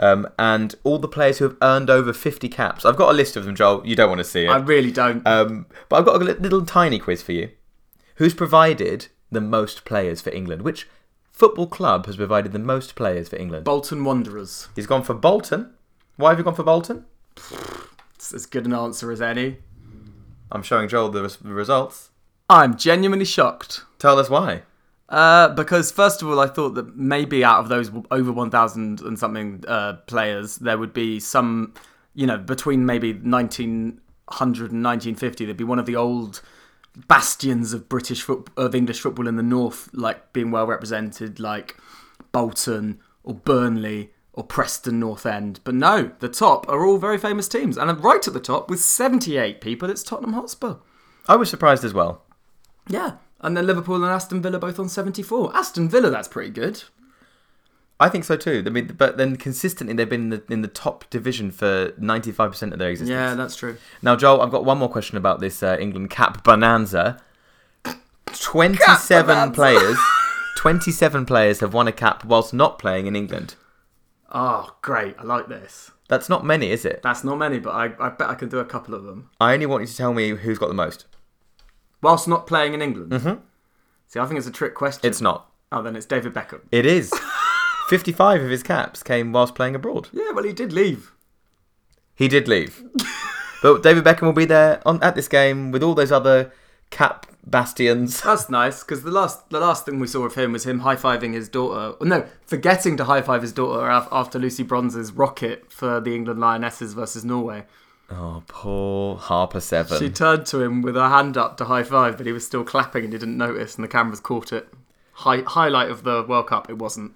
Um, 0.00 0.26
and 0.36 0.74
all 0.82 0.98
the 0.98 1.06
players 1.06 1.38
who 1.38 1.44
have 1.44 1.56
earned 1.62 1.90
over 1.90 2.12
50 2.12 2.48
caps. 2.48 2.84
I've 2.84 2.96
got 2.96 3.10
a 3.10 3.12
list 3.16 3.36
of 3.36 3.44
them, 3.44 3.54
Joel. 3.54 3.86
You 3.86 3.94
don't 3.94 4.08
want 4.08 4.18
to 4.18 4.24
see 4.24 4.46
it. 4.46 4.48
I 4.48 4.56
really 4.56 4.90
don't. 4.90 5.24
Um, 5.24 5.66
but 5.88 5.96
I've 6.00 6.04
got 6.04 6.20
a 6.20 6.24
little 6.24 6.66
tiny 6.66 6.98
quiz 6.98 7.22
for 7.22 7.30
you. 7.30 7.50
Who's 8.16 8.34
provided 8.34 9.06
the 9.30 9.40
most 9.40 9.84
players 9.84 10.20
for 10.20 10.30
England? 10.30 10.62
Which 10.62 10.88
football 11.34 11.66
club 11.66 12.06
has 12.06 12.16
provided 12.16 12.52
the 12.52 12.58
most 12.58 12.94
players 12.94 13.28
for 13.28 13.36
England? 13.36 13.64
Bolton 13.64 14.04
Wanderers. 14.04 14.68
He's 14.74 14.86
gone 14.86 15.02
for 15.02 15.14
Bolton. 15.14 15.74
Why 16.16 16.30
have 16.30 16.38
you 16.38 16.44
gone 16.44 16.54
for 16.54 16.62
Bolton? 16.62 17.04
It's 18.14 18.32
as 18.32 18.46
good 18.46 18.64
an 18.64 18.72
answer 18.72 19.10
as 19.10 19.20
any. 19.20 19.58
I'm 20.50 20.62
showing 20.62 20.88
Joel 20.88 21.10
the, 21.10 21.22
res- 21.22 21.36
the 21.36 21.52
results. 21.52 22.10
I'm 22.48 22.76
genuinely 22.76 23.24
shocked. 23.24 23.82
Tell 23.98 24.18
us 24.18 24.30
why. 24.30 24.62
Uh, 25.08 25.48
because 25.48 25.90
first 25.90 26.22
of 26.22 26.28
all, 26.28 26.38
I 26.40 26.46
thought 26.46 26.74
that 26.76 26.96
maybe 26.96 27.44
out 27.44 27.58
of 27.58 27.68
those 27.68 27.90
over 28.10 28.32
1,000 28.32 29.00
and 29.00 29.18
something 29.18 29.64
uh, 29.66 29.94
players, 30.06 30.56
there 30.56 30.78
would 30.78 30.92
be 30.92 31.20
some, 31.20 31.74
you 32.14 32.26
know, 32.26 32.38
between 32.38 32.86
maybe 32.86 33.12
1900 33.12 34.72
and 34.72 34.84
1950, 34.84 35.44
there'd 35.44 35.56
be 35.56 35.64
one 35.64 35.78
of 35.78 35.86
the 35.86 35.96
old 35.96 36.40
bastions 37.08 37.72
of 37.72 37.88
British 37.88 38.22
foot 38.22 38.48
of 38.56 38.74
English 38.74 39.00
football 39.00 39.28
in 39.28 39.36
the 39.36 39.42
north, 39.42 39.90
like 39.92 40.32
being 40.32 40.50
well 40.50 40.66
represented, 40.66 41.40
like 41.40 41.76
Bolton 42.32 43.00
or 43.22 43.34
Burnley 43.34 44.12
or 44.32 44.44
Preston 44.44 45.00
North 45.00 45.26
End. 45.26 45.60
But 45.64 45.74
no, 45.74 46.12
the 46.18 46.28
top 46.28 46.68
are 46.68 46.84
all 46.84 46.98
very 46.98 47.18
famous 47.18 47.48
teams, 47.48 47.76
and 47.76 48.04
right 48.04 48.26
at 48.26 48.34
the 48.34 48.40
top 48.40 48.68
with 48.68 48.80
78 48.80 49.60
people, 49.60 49.90
it's 49.90 50.02
Tottenham 50.02 50.34
Hotspur. 50.34 50.76
I 51.26 51.36
was 51.36 51.48
surprised 51.48 51.84
as 51.84 51.94
well. 51.94 52.22
Yeah. 52.88 53.16
And 53.40 53.56
then 53.56 53.66
Liverpool 53.66 53.96
and 53.96 54.04
Aston 54.06 54.40
Villa 54.42 54.58
both 54.58 54.78
on 54.78 54.88
74. 54.88 55.54
Aston 55.54 55.88
Villa, 55.88 56.10
that's 56.10 56.28
pretty 56.28 56.50
good. 56.50 56.82
I 58.00 58.08
think 58.08 58.24
so 58.24 58.36
too. 58.36 58.62
I 58.66 58.70
mean, 58.70 58.94
but 58.98 59.16
then 59.16 59.36
consistently 59.36 59.94
they've 59.94 60.08
been 60.08 60.22
in 60.22 60.30
the, 60.30 60.42
in 60.50 60.62
the 60.62 60.68
top 60.68 61.08
division 61.10 61.50
for 61.50 61.90
95% 61.92 62.72
of 62.72 62.78
their 62.78 62.90
existence. 62.90 63.10
Yeah, 63.10 63.34
that's 63.34 63.56
true. 63.56 63.76
Now, 64.02 64.16
Joel, 64.16 64.42
I've 64.42 64.50
got 64.50 64.64
one 64.64 64.78
more 64.78 64.88
question 64.88 65.16
about 65.16 65.40
this 65.40 65.62
uh, 65.62 65.76
England 65.78 66.10
cap 66.10 66.42
bonanza. 66.42 67.20
27 68.32 69.52
players, 69.52 69.96
27 70.56 71.24
players 71.24 71.60
have 71.60 71.72
won 71.72 71.86
a 71.86 71.92
cap 71.92 72.24
whilst 72.24 72.52
not 72.52 72.80
playing 72.80 73.06
in 73.06 73.14
England. 73.14 73.54
Oh, 74.32 74.76
great. 74.82 75.14
I 75.18 75.22
like 75.22 75.46
this. 75.48 75.92
That's 76.08 76.28
not 76.28 76.44
many, 76.44 76.70
is 76.70 76.84
it? 76.84 77.00
That's 77.02 77.22
not 77.22 77.38
many, 77.38 77.60
but 77.60 77.70
I, 77.70 77.84
I 78.00 78.08
bet 78.10 78.28
I 78.28 78.34
can 78.34 78.48
do 78.48 78.58
a 78.58 78.64
couple 78.64 78.94
of 78.94 79.04
them. 79.04 79.30
I 79.40 79.54
only 79.54 79.66
want 79.66 79.82
you 79.82 79.86
to 79.86 79.96
tell 79.96 80.12
me 80.12 80.30
who's 80.30 80.58
got 80.58 80.66
the 80.66 80.74
most. 80.74 81.06
Whilst 82.02 82.26
not 82.26 82.46
playing 82.46 82.74
in 82.74 82.82
England. 82.82 83.12
Mm-hmm. 83.12 83.40
See, 84.08 84.18
I 84.18 84.26
think 84.26 84.38
it's 84.38 84.48
a 84.48 84.52
trick 84.52 84.74
question. 84.74 85.08
It's 85.08 85.20
not. 85.20 85.50
Oh, 85.70 85.82
then 85.82 85.96
it's 85.96 86.06
David 86.06 86.34
Beckham. 86.34 86.62
It 86.72 86.86
is. 86.86 87.12
55 87.88 88.42
of 88.42 88.50
his 88.50 88.62
caps 88.62 89.02
came 89.02 89.32
whilst 89.32 89.54
playing 89.54 89.74
abroad. 89.74 90.08
Yeah, 90.12 90.30
well, 90.32 90.44
he 90.44 90.52
did 90.52 90.72
leave. 90.72 91.12
He 92.14 92.28
did 92.28 92.48
leave. 92.48 92.82
but 93.62 93.82
David 93.82 94.04
Beckham 94.04 94.22
will 94.22 94.32
be 94.32 94.44
there 94.44 94.80
on 94.86 95.02
at 95.02 95.14
this 95.14 95.28
game 95.28 95.70
with 95.70 95.82
all 95.82 95.94
those 95.94 96.12
other 96.12 96.52
cap 96.90 97.26
bastions. 97.46 98.20
That's 98.22 98.48
nice 98.48 98.82
because 98.82 99.02
the 99.02 99.10
last 99.10 99.50
the 99.50 99.60
last 99.60 99.84
thing 99.84 99.98
we 100.00 100.06
saw 100.06 100.24
of 100.24 100.34
him 100.34 100.52
was 100.52 100.64
him 100.64 100.80
high 100.80 100.96
fiving 100.96 101.34
his 101.34 101.48
daughter. 101.48 101.96
No, 102.04 102.26
forgetting 102.46 102.96
to 102.98 103.04
high 103.04 103.22
five 103.22 103.42
his 103.42 103.52
daughter 103.52 103.88
af- 103.88 104.08
after 104.12 104.38
Lucy 104.38 104.62
Bronze's 104.64 105.12
rocket 105.12 105.70
for 105.72 106.00
the 106.00 106.14
England 106.14 106.40
Lionesses 106.40 106.94
versus 106.94 107.24
Norway. 107.24 107.64
Oh, 108.10 108.42
poor 108.46 109.16
Harper 109.16 109.60
Seven. 109.60 109.98
She 109.98 110.10
turned 110.10 110.46
to 110.46 110.60
him 110.62 110.82
with 110.82 110.94
her 110.94 111.08
hand 111.08 111.36
up 111.36 111.56
to 111.56 111.64
high 111.64 111.82
five, 111.82 112.16
but 112.16 112.26
he 112.26 112.32
was 112.32 112.46
still 112.46 112.62
clapping 112.64 113.04
and 113.04 113.12
he 113.12 113.18
didn't 113.18 113.38
notice, 113.38 113.74
and 113.76 113.82
the 113.84 113.88
cameras 113.88 114.20
caught 114.20 114.52
it. 114.52 114.68
Hi- 115.18 115.42
highlight 115.46 115.90
of 115.90 116.04
the 116.04 116.22
World 116.22 116.46
Cup, 116.48 116.68
it 116.70 116.78
wasn't. 116.78 117.12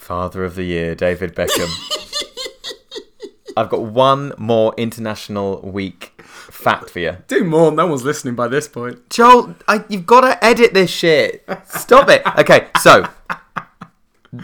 Father 0.00 0.44
of 0.44 0.54
the 0.54 0.64
Year, 0.64 0.94
David 0.94 1.34
Beckham. 1.34 1.68
I've 3.56 3.68
got 3.68 3.82
one 3.82 4.32
more 4.38 4.74
international 4.78 5.60
week 5.60 6.20
fact 6.24 6.90
for 6.90 7.00
you. 7.00 7.18
Do 7.28 7.44
more, 7.44 7.70
no 7.70 7.86
one's 7.86 8.02
listening 8.02 8.34
by 8.34 8.48
this 8.48 8.66
point. 8.66 9.10
Joel, 9.10 9.54
I, 9.68 9.84
you've 9.88 10.06
got 10.06 10.22
to 10.22 10.42
edit 10.44 10.72
this 10.72 10.90
shit. 10.90 11.44
Stop 11.66 12.08
it. 12.08 12.22
Okay, 12.38 12.68
so 12.80 13.06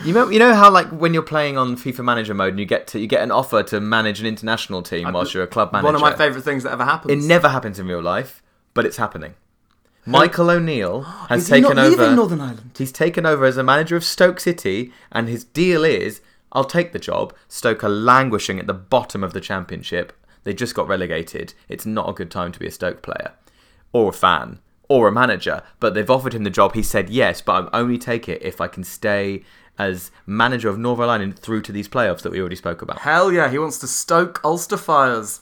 you 0.05 0.13
know, 0.13 0.29
you 0.29 0.39
know 0.39 0.55
how 0.55 0.71
like 0.71 0.89
when 0.89 1.15
you're 1.15 1.23
playing 1.23 1.57
on 1.57 1.77
FIFA 1.77 2.05
Manager 2.05 2.35
mode 2.35 2.51
and 2.51 2.61
you 2.61 2.67
get 2.67 2.87
to 2.89 3.01
you 3.01 3.07
get 3.07 3.23
an 3.23 3.31
offer 3.31 3.63
to 3.63 3.81
manage 3.81 4.21
an 4.21 4.27
international 4.27 4.83
team 4.83 5.11
whilst 5.11 5.33
you're 5.33 5.45
a 5.45 5.49
club 5.49 5.73
manager. 5.73 5.87
One 5.87 5.95
of 5.95 6.01
my 6.03 6.15
favourite 6.15 6.45
things 6.45 6.65
that 6.65 6.73
ever 6.73 6.85
happens. 6.85 7.13
It 7.13 7.27
never 7.27 7.49
happens 7.49 7.79
in 7.79 7.87
real 7.87 8.03
life, 8.03 8.43
but 8.75 8.85
it's 8.85 8.99
happening. 8.99 9.35
Michael 10.07 10.51
O'Neill 10.51 11.03
has 11.29 11.43
Is 11.43 11.49
he 11.49 11.55
taken 11.61 11.77
not 11.77 11.91
leaving 11.91 12.07
over. 12.07 12.17
Northern 12.17 12.41
Ireland? 12.41 12.71
He's 12.79 12.93
taken 12.93 13.27
over 13.27 13.45
as 13.45 13.57
a 13.57 13.63
manager 13.63 13.97
of 13.97 14.05
Stoke 14.05 14.41
City, 14.41 14.93
and 15.11 15.29
his 15.29 15.45
deal 15.45 15.85
is 15.85 16.21
I'll 16.53 16.65
take 16.65 16.93
the 16.93 16.99
job. 16.99 17.35
Stoke 17.49 17.85
are 17.85 17.89
languishing 17.89 18.59
at 18.59 18.67
the 18.67 18.75
bottom 18.75 19.23
of 19.25 19.33
the 19.33 19.41
championship. 19.41 20.13
They 20.45 20.55
just 20.55 20.75
got 20.75 20.89
relegated. 20.89 21.55
It's 21.69 21.85
not 21.85 22.09
a 22.09 22.13
good 22.13 22.31
time 22.31 22.53
to 22.53 22.59
be 22.59 22.69
a 22.69 22.71
Stoke 22.71 23.03
player, 23.03 23.33
or 23.93 24.11
a 24.11 24.13
fan, 24.13 24.61
or 24.89 25.09
a 25.09 25.13
manager. 25.13 25.63
But 25.81 25.95
they've 25.95 26.09
offered 26.09 26.35
him 26.35 26.45
the 26.45 26.51
job. 26.51 26.75
He 26.75 26.83
said 26.83 27.11
yes, 27.11 27.41
but 27.41 27.53
I'll 27.53 27.71
only 27.73 27.99
take 27.99 28.29
it 28.29 28.43
if 28.43 28.61
I 28.61 28.69
can 28.69 28.85
stay 28.85 29.43
as 29.79 30.11
manager 30.25 30.69
of 30.69 30.79
Northern 30.79 31.09
Ireland 31.09 31.39
through 31.39 31.63
to 31.63 31.73
these 31.73 31.89
playoffs 31.89 32.23
that 32.23 32.33
we 32.33 32.41
already 32.41 32.57
spoke 32.57 32.81
about. 32.81 33.01
Hell 33.01 33.33
yeah, 33.33 33.51
he 33.51 33.59
wants 33.59 33.79
to 33.81 33.87
stoke 33.87 34.41
Ulster 34.45 34.77
Fires. 34.77 35.41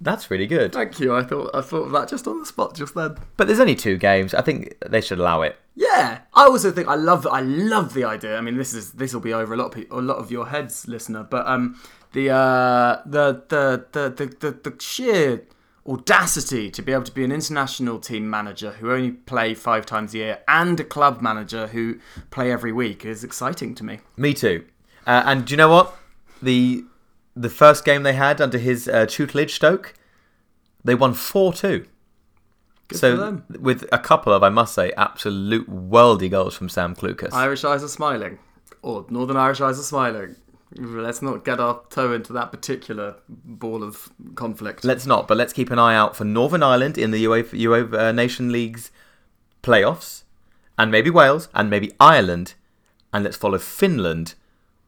That's 0.00 0.30
really 0.30 0.46
good. 0.46 0.72
Thank 0.72 1.00
you. 1.00 1.14
I 1.14 1.22
thought 1.22 1.50
I 1.54 1.62
thought 1.62 1.86
of 1.86 1.92
that 1.92 2.08
just 2.08 2.26
on 2.26 2.38
the 2.38 2.46
spot 2.46 2.74
just 2.74 2.94
then. 2.94 3.16
But 3.36 3.46
there's 3.46 3.60
only 3.60 3.74
two 3.74 3.96
games. 3.96 4.34
I 4.34 4.42
think 4.42 4.76
they 4.86 5.00
should 5.00 5.18
allow 5.18 5.42
it. 5.42 5.56
Yeah, 5.74 6.20
I 6.34 6.44
also 6.44 6.70
think 6.70 6.88
I 6.88 6.96
love 6.96 7.26
I 7.26 7.40
love 7.40 7.94
the 7.94 8.04
idea. 8.04 8.36
I 8.36 8.40
mean, 8.40 8.56
this 8.56 8.74
is 8.74 8.92
this 8.92 9.14
will 9.14 9.20
be 9.22 9.32
over 9.32 9.54
a 9.54 9.56
lot 9.56 9.66
of 9.66 9.72
people, 9.72 9.98
a 9.98 10.00
lot 10.00 10.18
of 10.18 10.30
your 10.30 10.48
heads, 10.48 10.86
listener. 10.86 11.22
But 11.22 11.46
um, 11.46 11.80
the 12.12 12.30
uh, 12.30 13.02
the, 13.06 13.42
the 13.48 13.86
the 13.92 14.10
the 14.10 14.26
the 14.26 14.70
the 14.70 14.80
sheer 14.80 15.44
audacity 15.88 16.70
to 16.70 16.82
be 16.82 16.92
able 16.92 17.04
to 17.04 17.12
be 17.12 17.24
an 17.24 17.32
international 17.32 17.98
team 17.98 18.28
manager 18.28 18.72
who 18.72 18.90
only 18.90 19.12
play 19.12 19.54
five 19.54 19.86
times 19.86 20.14
a 20.14 20.18
year 20.18 20.38
and 20.48 20.80
a 20.80 20.84
club 20.84 21.22
manager 21.22 21.68
who 21.68 21.98
play 22.30 22.50
every 22.50 22.72
week 22.72 23.04
is 23.04 23.22
exciting 23.22 23.74
to 23.74 23.84
me. 23.84 24.00
Me 24.16 24.34
too. 24.34 24.64
Uh, 25.06 25.22
and 25.24 25.44
do 25.44 25.52
you 25.52 25.56
know 25.56 25.68
what? 25.68 25.96
The 26.42 26.84
the 27.36 27.50
first 27.50 27.84
game 27.84 28.02
they 28.02 28.14
had 28.14 28.40
under 28.40 28.58
his 28.58 28.88
uh, 28.88 29.06
tutelage, 29.06 29.54
Stoke, 29.54 29.94
they 30.84 30.94
won 30.94 31.14
four 31.14 31.52
two. 31.52 31.86
Good 32.88 32.98
So 32.98 33.16
for 33.16 33.20
them. 33.22 33.44
with 33.60 33.84
a 33.92 33.98
couple 33.98 34.32
of, 34.32 34.42
I 34.42 34.48
must 34.48 34.74
say, 34.74 34.92
absolute 34.96 35.68
worldy 35.68 36.30
goals 36.30 36.54
from 36.56 36.68
Sam 36.68 36.94
Clucas. 36.94 37.32
Irish 37.32 37.64
eyes 37.64 37.82
are 37.82 37.88
smiling, 37.88 38.38
or 38.82 39.04
Northern 39.10 39.36
Irish 39.36 39.60
eyes 39.60 39.78
are 39.78 39.82
smiling. 39.82 40.36
Let's 40.76 41.22
not 41.22 41.44
get 41.44 41.58
our 41.60 41.82
toe 41.90 42.12
into 42.12 42.32
that 42.34 42.50
particular 42.52 43.16
ball 43.28 43.82
of 43.82 44.10
conflict. 44.34 44.84
Let's 44.84 45.06
not, 45.06 45.26
but 45.28 45.36
let's 45.36 45.52
keep 45.52 45.70
an 45.70 45.78
eye 45.78 45.94
out 45.94 46.16
for 46.16 46.24
Northern 46.24 46.62
Ireland 46.62 46.98
in 46.98 47.10
the 47.12 47.24
UEFA, 47.24 47.58
UEFA 47.60 47.98
uh, 47.98 48.12
Nation 48.12 48.50
League's 48.52 48.90
playoffs, 49.62 50.22
and 50.78 50.90
maybe 50.90 51.10
Wales, 51.10 51.48
and 51.54 51.68
maybe 51.70 51.92
Ireland, 51.98 52.54
and 53.12 53.24
let's 53.24 53.36
follow 53.36 53.58
Finland 53.58 54.34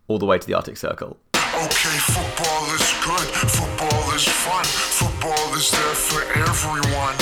all 0.09 0.19
the 0.19 0.27
way 0.27 0.39
to 0.39 0.47
the 0.47 0.55
Arctic 0.55 0.77
Circle. 0.77 1.17
Okay, 1.59 1.99
football 2.15 2.65
is 2.71 2.87
good, 3.03 3.29
football 3.51 4.15
is 4.15 4.29
fun, 4.29 4.65
football 4.65 5.55
is 5.55 5.73
there 5.73 5.95
for 6.07 6.23
everyone. 6.39 7.17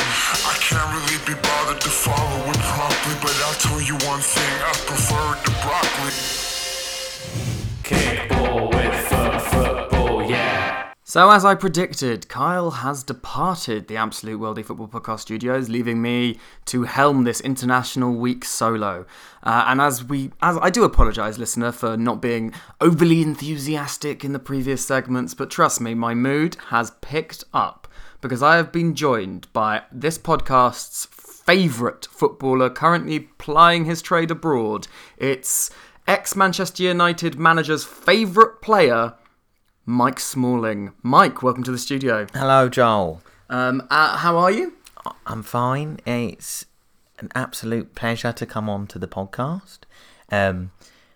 I 0.45 0.55
can't 0.61 0.85
really 0.93 1.17
be 1.25 1.41
bothered 1.41 1.81
to 1.81 1.89
follow 1.89 2.51
it 2.51 2.59
promptly, 2.59 3.15
but 3.23 3.33
I'll 3.47 3.55
tell 3.55 3.81
you 3.81 3.95
one 4.07 4.21
thing, 4.21 4.55
I 4.61 4.73
prefer 4.85 5.37
it 5.37 5.45
to 5.47 5.53
broccoli. 5.65 6.13
Kickball 7.83 8.69
with. 8.75 9.06
So, 11.17 11.31
as 11.31 11.47
I 11.47 11.55
predicted, 11.55 12.29
Kyle 12.29 12.71
has 12.73 13.03
departed 13.03 13.89
the 13.89 13.97
Absolute 13.97 14.39
Worldy 14.39 14.63
Football 14.63 14.89
Podcast 14.89 15.21
studios, 15.21 15.71
leaving 15.71 16.03
me 16.03 16.39
to 16.67 16.83
helm 16.83 17.25
this 17.25 17.41
international 17.41 18.13
week 18.13 18.45
solo. 18.45 19.07
Uh, 19.43 19.65
and 19.67 19.81
as 19.81 20.05
we, 20.05 20.31
as 20.43 20.59
I 20.61 20.69
do 20.69 20.85
apologise, 20.85 21.39
listener, 21.39 21.73
for 21.73 21.97
not 21.97 22.21
being 22.21 22.53
overly 22.83 23.23
enthusiastic 23.23 24.27
in 24.27 24.35
the 24.35 24.39
previous 24.39 24.85
segments, 24.85 25.33
but 25.33 25.49
trust 25.49 25.81
me, 25.81 25.95
my 25.95 26.13
mood 26.13 26.59
has 26.67 26.91
picked 27.01 27.45
up 27.55 27.89
because 28.21 28.43
I 28.43 28.57
have 28.57 28.71
been 28.71 28.95
joined 28.95 29.51
by 29.55 29.85
this 29.91 30.19
podcast's 30.19 31.07
favourite 31.07 32.05
footballer 32.05 32.69
currently 32.69 33.21
plying 33.21 33.87
his 33.87 34.03
trade 34.03 34.31
abroad. 34.31 34.87
It's 35.17 35.71
ex 36.07 36.37
Manchester 36.37 36.83
United 36.83 37.39
manager's 37.39 37.85
favourite 37.85 38.61
player. 38.61 39.15
Mike 39.89 40.19
Smalling. 40.19 40.93
Mike, 41.05 41.45
welcome 41.45 41.63
to 41.63 41.71
the 41.71 41.79
studio. 41.79 42.27
Hello, 42.35 42.69
Joel. 42.69 43.23
Um, 43.49 43.87
uh, 43.89 44.17
how 44.17 44.37
are 44.37 44.51
you? 44.51 44.75
I'm 45.25 45.45
fine. 45.45 46.01
It's 46.05 46.67
an 47.21 47.31
absolute 47.37 47.95
pleasure 47.95 48.33
to 48.33 48.45
come 48.45 48.69
on 48.69 48.89
to 48.89 48.99
the 48.99 49.07
podcast. 49.07 49.79
Um, 50.33 50.73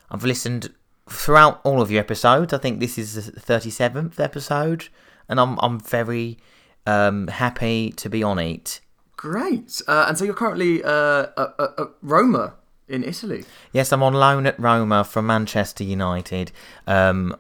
I've 0.09 0.23
listened 0.23 0.73
throughout 1.09 1.61
all 1.65 1.83
of 1.83 1.91
your 1.91 1.99
episodes. 1.99 2.53
I 2.53 2.59
think 2.59 2.79
this 2.79 2.97
is 2.97 3.27
the 3.27 3.41
37th 3.41 4.21
episode, 4.21 4.89
and 5.29 5.41
I'm 5.41 5.59
I'm 5.61 5.81
very 5.81 6.39
um, 6.87 7.27
happy 7.27 7.91
to 7.97 8.09
be 8.09 8.23
on 8.23 8.39
it. 8.39 8.81
Great. 9.17 9.83
Uh, 9.89 10.05
and 10.07 10.17
so 10.17 10.25
you're 10.25 10.33
currently 10.33 10.85
uh, 10.85 11.27
at, 11.37 11.55
at, 11.59 11.71
at 11.77 11.89
Roma 12.03 12.55
in 12.89 13.03
Italy. 13.03 13.45
Yes, 13.73 13.93
I'm 13.93 14.05
on 14.05 14.15
loan 14.15 14.47
at 14.47 14.59
Roma 14.61 15.03
from 15.03 15.27
Manchester 15.27 15.83
United. 15.83 16.53
Um, 16.87 17.35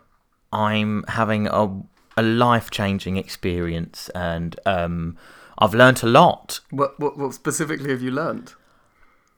I'm 0.52 1.04
having 1.08 1.46
a 1.46 1.82
a 2.16 2.22
life 2.22 2.70
changing 2.70 3.16
experience, 3.16 4.10
and 4.14 4.58
um, 4.66 5.16
I've 5.58 5.74
learnt 5.74 6.02
a 6.02 6.06
lot. 6.06 6.60
What, 6.70 6.98
what, 7.00 7.16
what 7.16 7.34
specifically 7.34 7.90
have 7.90 8.02
you 8.02 8.10
learned? 8.10 8.54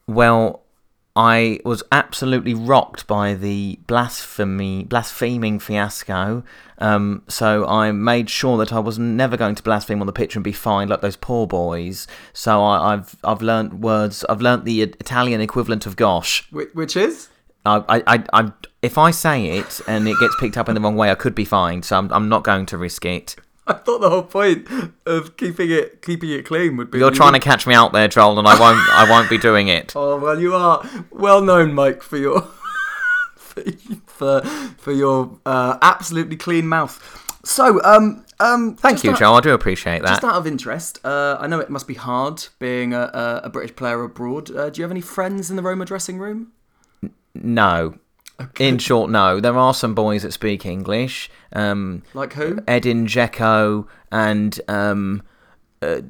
Well, 0.07 0.63
I 1.15 1.61
was 1.65 1.83
absolutely 1.93 2.55
rocked 2.55 3.07
by 3.07 3.35
the 3.35 3.79
blasphemy, 3.87 4.85
blaspheming 4.85 5.59
fiasco. 5.59 6.43
Um, 6.79 7.23
so 7.29 7.67
I 7.67 7.93
made 7.93 8.31
sure 8.31 8.57
that 8.59 8.73
I 8.73 8.79
was 8.79 8.99
never 8.99 9.37
going 9.37 9.55
to 9.55 9.63
blaspheme 9.63 10.01
on 10.01 10.07
the 10.07 10.13
pitch 10.13 10.35
and 10.35 10.43
be 10.43 10.53
fined 10.53 10.91
like 10.91 11.03
those 11.03 11.17
poor 11.17 11.47
boys. 11.47 12.09
So 12.33 12.63
I, 12.63 12.95
I've 12.95 13.17
I've 13.23 13.43
learnt 13.43 13.75
words. 13.75 14.25
I've 14.29 14.41
learnt 14.41 14.65
the 14.65 14.83
Italian 14.83 15.41
equivalent 15.41 15.87
of 15.87 15.97
"gosh." 15.97 16.51
Which, 16.51 16.71
which 16.73 16.97
is? 16.97 17.29
I, 17.65 17.85
I, 17.89 18.03
I, 18.07 18.25
I'm, 18.33 18.55
if 18.83 18.99
I 18.99 19.11
say 19.11 19.59
it 19.59 19.81
and 19.87 20.09
it 20.09 20.17
gets 20.19 20.35
picked 20.41 20.57
up 20.57 20.69
in 20.69 20.75
the 20.75 20.81
wrong 20.81 20.97
way, 20.97 21.11
I 21.11 21.15
could 21.15 21.35
be 21.35 21.45
fined. 21.45 21.85
So 21.85 21.97
I'm, 21.97 22.13
I'm 22.13 22.29
not 22.29 22.45
going 22.45 22.67
to 22.67 22.79
risk 22.79 23.05
it. 23.05 23.37
I 23.67 23.75
thought 23.75 24.01
the 24.01 24.11
whole 24.11 24.25
point 24.25 24.67
of 25.07 25.37
keeping 25.37 25.71
it 25.71 26.03
keeping 26.03 26.31
it 26.31 26.45
clean 26.45 26.77
would 26.77 26.91
be. 26.91 26.99
You're 26.99 27.13
trying 27.13 27.35
to 27.35 27.39
catch 27.39 27.65
me 27.65 27.75
out 27.75 27.93
there, 27.93 28.09
Joel, 28.09 28.39
and 28.41 28.49
I 28.49 28.59
won't. 28.59 28.81
I 28.91 29.09
won't 29.09 29.31
be 29.31 29.39
doing 29.39 29.69
it. 29.69 29.93
Oh 30.03 30.19
well, 30.19 30.41
you 30.41 30.55
are 30.55 30.85
well 31.13 31.41
known, 31.41 31.73
Mike, 31.73 32.03
for 32.03 32.17
your 32.17 32.41
for 34.07 34.41
for 34.43 34.93
your 34.93 35.39
uh, 35.47 35.79
absolutely 35.81 36.37
clean 36.37 36.67
mouth. 36.67 37.01
So, 37.45 37.83
um, 37.85 38.25
um, 38.41 38.77
Thank 38.77 39.05
you, 39.05 39.17
Joel. 39.17 39.35
I 39.35 39.41
do 39.41 39.51
appreciate 39.53 40.03
that. 40.03 40.09
Just 40.09 40.25
out 40.25 40.35
of 40.35 40.47
interest, 40.47 40.99
uh, 41.05 41.37
I 41.41 41.47
know 41.47 41.59
it 41.59 41.71
must 41.71 41.89
be 41.89 41.95
hard 41.95 42.45
being 42.59 42.95
a, 42.95 43.01
a, 43.01 43.41
a 43.45 43.51
British 43.51 43.75
player 43.75 44.03
abroad. 44.03 44.55
Uh, 44.55 44.71
do 44.71 44.81
you 44.81 44.85
have 44.85 44.93
any 44.93 45.01
friends 45.01 45.51
in 45.51 45.57
the 45.57 45.63
Roma 45.63 45.85
dressing 45.85 46.19
room? 46.19 46.53
No. 47.35 47.95
In 48.59 48.79
short, 48.79 49.11
no. 49.11 49.41
There 49.41 49.57
are 49.57 49.75
some 49.75 49.95
boys 49.95 50.23
that 50.23 50.33
speak 50.33 50.67
English. 50.67 51.31
Um, 51.53 52.03
Like 52.15 52.33
who? 52.33 52.59
Edin 52.67 53.07
Dzeko 53.07 53.87
and 54.11 54.61
um, 54.69 55.23
uh, 55.81 56.01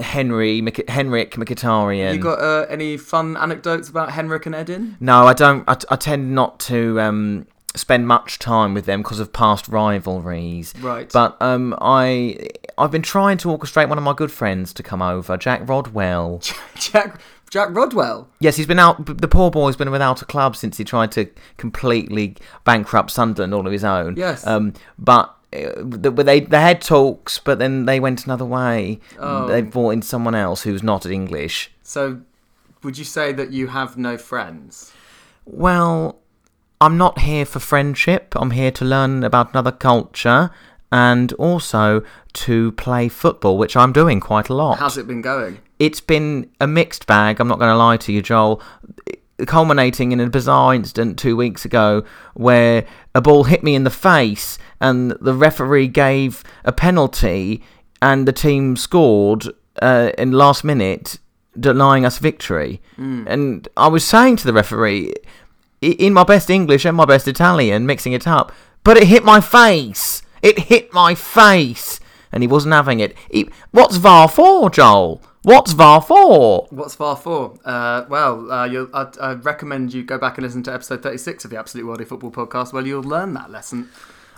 Henry 0.00 0.62
Henrik 0.88 1.32
Mkhitaryan. 1.32 2.14
You 2.14 2.20
got 2.20 2.40
uh, 2.40 2.66
any 2.70 2.96
fun 2.96 3.36
anecdotes 3.36 3.88
about 3.88 4.12
Henrik 4.12 4.46
and 4.46 4.54
Edin? 4.54 4.96
No, 5.00 5.26
I 5.26 5.34
don't. 5.34 5.68
I, 5.68 5.76
I 5.90 5.96
tend 5.96 6.34
not 6.34 6.58
to 6.60 7.00
um, 7.00 7.46
spend 7.76 8.06
much 8.08 8.38
time 8.38 8.74
with 8.74 8.86
them 8.86 9.02
because 9.02 9.20
of 9.20 9.32
past 9.32 9.68
rivalries. 9.68 10.74
Right. 10.80 11.10
But 11.12 11.36
um, 11.40 11.76
I 11.80 12.48
I've 12.76 12.90
been 12.90 13.02
trying 13.02 13.38
to 13.38 13.48
orchestrate 13.48 13.88
one 13.88 13.98
of 13.98 14.04
my 14.04 14.14
good 14.14 14.32
friends 14.32 14.72
to 14.74 14.82
come 14.82 15.02
over, 15.02 15.36
Jack 15.36 15.68
Rodwell. 15.68 16.40
Jack 16.76 17.20
Jack 17.50 17.68
Rodwell. 17.74 18.28
Yes, 18.40 18.56
he's 18.56 18.66
been 18.66 18.78
out. 18.78 19.04
The 19.20 19.28
poor 19.28 19.50
boy's 19.50 19.76
been 19.76 19.90
without 19.90 20.22
a 20.22 20.24
club 20.24 20.56
since 20.56 20.76
he 20.76 20.84
tried 20.84 21.12
to 21.12 21.26
completely 21.56 22.36
bankrupt 22.64 23.10
Sunderland 23.10 23.54
all 23.54 23.66
of 23.66 23.72
his 23.72 23.84
own. 23.84 24.16
Yes. 24.16 24.46
Um, 24.46 24.74
but. 24.98 25.34
uh, 25.52 25.82
They 25.82 26.40
they 26.40 26.60
had 26.60 26.80
talks, 26.82 27.38
but 27.38 27.58
then 27.58 27.86
they 27.86 28.00
went 28.00 28.24
another 28.26 28.44
way. 28.44 29.00
Oh. 29.18 29.46
They 29.48 29.62
brought 29.62 29.90
in 29.90 30.02
someone 30.02 30.34
else 30.34 30.62
who's 30.62 30.82
not 30.82 31.06
English. 31.06 31.70
So, 31.82 32.20
would 32.82 32.98
you 32.98 33.04
say 33.04 33.32
that 33.32 33.50
you 33.50 33.68
have 33.68 33.96
no 33.96 34.18
friends? 34.18 34.92
Well, 35.46 36.18
I'm 36.82 36.98
not 36.98 37.20
here 37.20 37.46
for 37.46 37.60
friendship. 37.60 38.34
I'm 38.36 38.50
here 38.50 38.70
to 38.72 38.84
learn 38.84 39.24
about 39.24 39.50
another 39.54 39.72
culture 39.72 40.50
and 40.92 41.32
also 41.34 42.02
to 42.34 42.72
play 42.72 43.08
football, 43.08 43.56
which 43.58 43.74
I'm 43.76 43.92
doing 43.92 44.20
quite 44.20 44.48
a 44.50 44.54
lot. 44.54 44.78
How's 44.78 44.98
it 44.98 45.06
been 45.06 45.22
going? 45.22 45.58
It's 45.78 46.00
been 46.00 46.50
a 46.60 46.66
mixed 46.66 47.06
bag, 47.06 47.40
I'm 47.40 47.48
not 47.48 47.58
going 47.58 47.70
to 47.70 47.76
lie 47.76 47.96
to 47.98 48.12
you, 48.12 48.22
Joel. 48.22 48.60
Culminating 49.46 50.10
in 50.10 50.18
a 50.18 50.28
bizarre 50.28 50.74
incident 50.74 51.18
two 51.18 51.36
weeks 51.36 51.64
ago 51.64 52.04
where 52.34 52.84
a 53.14 53.20
ball 53.20 53.44
hit 53.44 53.62
me 53.62 53.76
in 53.76 53.84
the 53.84 53.90
face 53.90 54.58
and 54.80 55.12
the 55.20 55.34
referee 55.34 55.86
gave 55.88 56.42
a 56.64 56.72
penalty 56.72 57.62
and 58.02 58.26
the 58.26 58.32
team 58.32 58.76
scored 58.76 59.46
uh, 59.80 60.10
in 60.18 60.32
last 60.32 60.64
minute, 60.64 61.18
denying 61.58 62.04
us 62.04 62.18
victory. 62.18 62.80
And 63.28 63.68
I 63.76 63.86
was 63.86 64.04
saying 64.04 64.36
to 64.36 64.46
the 64.46 64.52
referee, 64.52 65.14
in 65.80 66.12
my 66.12 66.24
best 66.24 66.50
English 66.50 66.84
and 66.84 66.96
my 66.96 67.04
best 67.04 67.28
Italian, 67.28 67.86
mixing 67.86 68.12
it 68.12 68.26
up, 68.26 68.50
but 68.82 68.96
it 68.96 69.06
hit 69.06 69.24
my 69.24 69.40
face. 69.40 70.22
It 70.42 70.58
hit 70.58 70.92
my 70.92 71.14
face. 71.14 72.00
And 72.32 72.42
he 72.42 72.48
wasn't 72.48 72.74
having 72.74 72.98
it. 72.98 73.16
He, 73.30 73.48
what's 73.70 73.96
VAR 73.96 74.28
for, 74.28 74.68
Joel? 74.70 75.22
What's 75.42 75.72
VAR 75.72 76.02
for? 76.02 76.66
What's 76.70 76.96
VAR 76.96 77.16
for? 77.16 77.54
Uh, 77.64 78.04
well, 78.08 78.50
uh, 78.50 78.64
you'll, 78.66 78.88
I, 78.92 79.06
I 79.20 79.32
recommend 79.34 79.94
you 79.94 80.02
go 80.02 80.18
back 80.18 80.36
and 80.36 80.44
listen 80.44 80.64
to 80.64 80.72
episode 80.72 81.02
36 81.02 81.44
of 81.44 81.50
the 81.50 81.58
Absolute 81.58 81.86
Worldy 81.86 82.06
Football 82.06 82.32
Podcast 82.32 82.72
where 82.72 82.84
you'll 82.84 83.02
learn 83.02 83.34
that 83.34 83.50
lesson. 83.50 83.88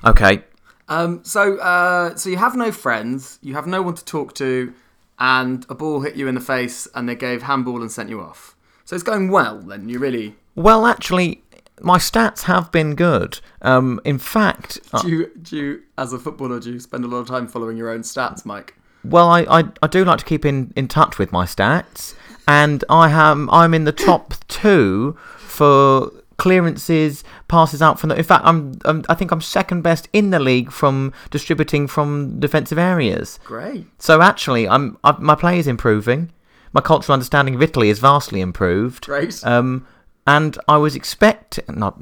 Okay. 0.05 0.45
Um, 0.89 1.25
so, 1.25 1.57
uh, 1.59 2.15
so 2.17 2.29
you 2.29 2.37
have 2.37 2.55
no 2.55 2.71
friends, 2.71 3.39
you 3.43 3.55
have 3.55 3.67
no 3.67 3.81
one 3.81 3.95
to 3.95 4.05
talk 4.05 4.35
to, 4.35 4.75
and 5.19 5.65
a 5.71 5.75
ball 5.75 6.01
hit 6.01 6.17
you 6.17 6.29
in 6.29 6.35
the 6.35 6.41
face, 6.41 6.87
and 6.95 7.09
they 7.09 7.15
gave 7.15 7.43
handball 7.43 7.81
and 7.81 7.91
sent 7.91 8.11
you 8.11 8.21
off. 8.21 8.55
So 8.85 8.95
it's 8.95 9.05
going 9.05 9.31
well. 9.31 9.59
Then 9.59 9.89
you 9.89 9.99
really 9.99 10.35
Well, 10.55 10.85
actually, 10.85 11.43
my 11.81 11.99
stats 11.99 12.43
have 12.43 12.71
been 12.73 12.95
good. 12.95 13.41
Um, 13.63 14.01
in 14.05 14.19
fact, 14.19 14.81
uh, 14.93 15.01
do 15.01 15.09
you, 15.09 15.31
do 15.41 15.57
you, 15.57 15.83
as 15.97 16.13
a 16.13 16.19
footballer, 16.19 16.61
do 16.61 16.73
you 16.73 16.81
spend 16.81 17.05
a 17.05 17.09
lot 17.09 17.19
of 17.19 17.29
time 17.29 17.47
following 17.47 17.77
your 17.79 17.89
own 17.89 18.01
stats, 18.01 18.45
Mike? 18.45 18.75
Well, 19.05 19.29
I, 19.29 19.41
I, 19.43 19.65
I 19.83 19.87
do 19.87 20.05
like 20.05 20.19
to 20.19 20.25
keep 20.25 20.45
in, 20.45 20.73
in 20.77 20.89
touch 20.89 21.19
with 21.19 21.33
my 21.33 21.45
stats, 21.45 22.15
and 22.47 22.85
I 22.89 23.11
am 23.11 23.49
I'm 23.51 23.75
in 23.75 23.85
the 23.85 23.93
top 23.93 24.35
two 24.49 25.17
for 25.39 26.11
clearances, 26.37 27.23
passes 27.49 27.83
out 27.83 28.01
from 28.01 28.09
the. 28.09 28.17
In 28.17 28.25
fact, 28.25 28.45
I'm, 28.45 28.79
I'm 28.85 29.05
I 29.09 29.15
think 29.15 29.31
I'm 29.31 29.41
second 29.41 29.83
best 29.83 30.09
in 30.13 30.31
the 30.31 30.41
league 30.41 30.73
from 30.73 31.13
distributing 31.31 31.87
from 31.87 32.41
defensive 32.41 32.79
areas. 32.79 33.39
Great. 33.45 33.87
So 33.99 34.23
actually, 34.23 34.69
I'm 34.69 34.99
I, 35.05 35.13
my 35.19 35.35
play 35.35 35.59
is 35.59 35.67
improving. 35.67 36.33
My 36.73 36.81
cultural 36.81 37.15
understanding 37.15 37.55
of 37.55 37.63
Italy 37.63 37.91
is 37.91 37.99
vastly 37.99 38.41
improved. 38.41 39.07
Great. 39.07 39.45
Um, 39.45 39.87
and 40.27 40.59
I 40.67 40.77
was 40.79 40.97
expecting 40.97 41.65
not. 41.69 42.01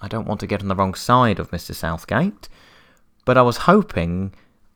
I 0.00 0.08
don't 0.08 0.26
want 0.26 0.40
to 0.40 0.46
get 0.46 0.62
on 0.62 0.68
the 0.68 0.74
wrong 0.74 0.94
side 0.94 1.38
of 1.38 1.50
Mr. 1.50 1.74
Southgate, 1.74 2.48
but 3.24 3.38
I 3.38 3.42
was 3.42 3.58
hoping 3.58 4.32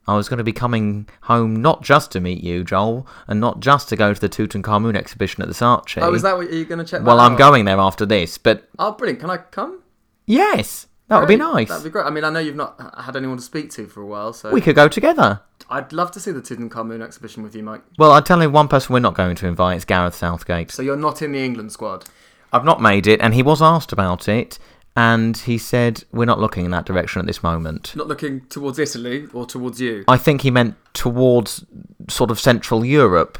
I 0.08 0.14
was 0.14 0.28
going 0.28 0.38
to 0.38 0.44
be 0.44 0.52
coming 0.52 1.08
home 1.22 1.56
not 1.60 1.82
just 1.82 2.12
to 2.12 2.20
meet 2.20 2.42
you, 2.42 2.62
Joel, 2.64 3.06
and 3.26 3.40
not 3.40 3.60
just 3.60 3.88
to 3.88 3.96
go 3.96 4.14
to 4.14 4.20
the 4.20 4.28
Tutankhamun 4.28 4.96
exhibition 4.96 5.42
at 5.42 5.48
the 5.48 5.54
Saatchi. 5.54 6.00
Oh, 6.02 6.14
is 6.14 6.22
that 6.22 6.36
what 6.36 6.52
you're 6.52 6.64
going 6.64 6.78
to 6.78 6.84
check? 6.84 7.02
Well, 7.02 7.18
I'm 7.20 7.32
out? 7.32 7.38
going 7.38 7.64
there 7.64 7.78
after 7.78 8.06
this, 8.06 8.38
but 8.38 8.68
Oh, 8.78 8.92
brilliant! 8.92 9.20
Can 9.20 9.30
I 9.30 9.38
come? 9.38 9.82
yes, 10.26 10.86
that 11.08 11.18
would 11.20 11.28
be 11.28 11.36
nice. 11.36 11.68
That'd 11.68 11.84
be 11.84 11.90
great. 11.90 12.04
I 12.06 12.10
mean, 12.10 12.24
I 12.24 12.30
know 12.30 12.40
you've 12.40 12.56
not 12.56 12.80
had 13.00 13.16
anyone 13.16 13.36
to 13.36 13.42
speak 13.42 13.70
to 13.72 13.86
for 13.86 14.00
a 14.02 14.06
while, 14.06 14.32
so 14.32 14.50
We 14.50 14.60
could 14.60 14.74
go 14.76 14.88
together. 14.88 15.40
I'd 15.70 15.92
love 15.92 16.10
to 16.12 16.20
see 16.20 16.30
the 16.30 16.40
Tutankhamun 16.40 17.02
exhibition 17.02 17.42
with 17.42 17.54
you, 17.56 17.62
Mike. 17.62 17.82
Well, 17.98 18.12
I 18.12 18.20
tell 18.20 18.40
you 18.42 18.50
one 18.50 18.68
person 18.68 18.92
we're 18.92 19.00
not 19.00 19.14
going 19.14 19.34
to 19.36 19.46
invite. 19.46 19.76
It's 19.76 19.84
Gareth 19.84 20.14
Southgate. 20.14 20.70
So 20.70 20.82
you're 20.82 20.96
not 20.96 21.22
in 21.22 21.32
the 21.32 21.44
England 21.44 21.72
squad. 21.72 22.04
I've 22.52 22.64
not 22.64 22.80
made 22.80 23.06
it, 23.08 23.20
and 23.20 23.34
he 23.34 23.42
was 23.42 23.60
asked 23.60 23.92
about 23.92 24.28
it, 24.28 24.58
and 24.96 25.36
he 25.36 25.58
said 25.58 26.04
we're 26.10 26.24
not 26.24 26.40
looking 26.40 26.64
in 26.64 26.70
that 26.70 26.86
direction 26.86 27.20
at 27.20 27.26
this 27.26 27.42
moment. 27.42 27.94
Not 27.94 28.08
looking 28.08 28.40
towards 28.46 28.78
Italy 28.78 29.28
or 29.32 29.44
towards 29.46 29.80
you. 29.80 30.04
I 30.08 30.16
think 30.16 30.40
he 30.40 30.50
meant 30.50 30.74
towards 30.94 31.64
sort 32.08 32.30
of 32.30 32.40
Central 32.40 32.84
Europe, 32.84 33.38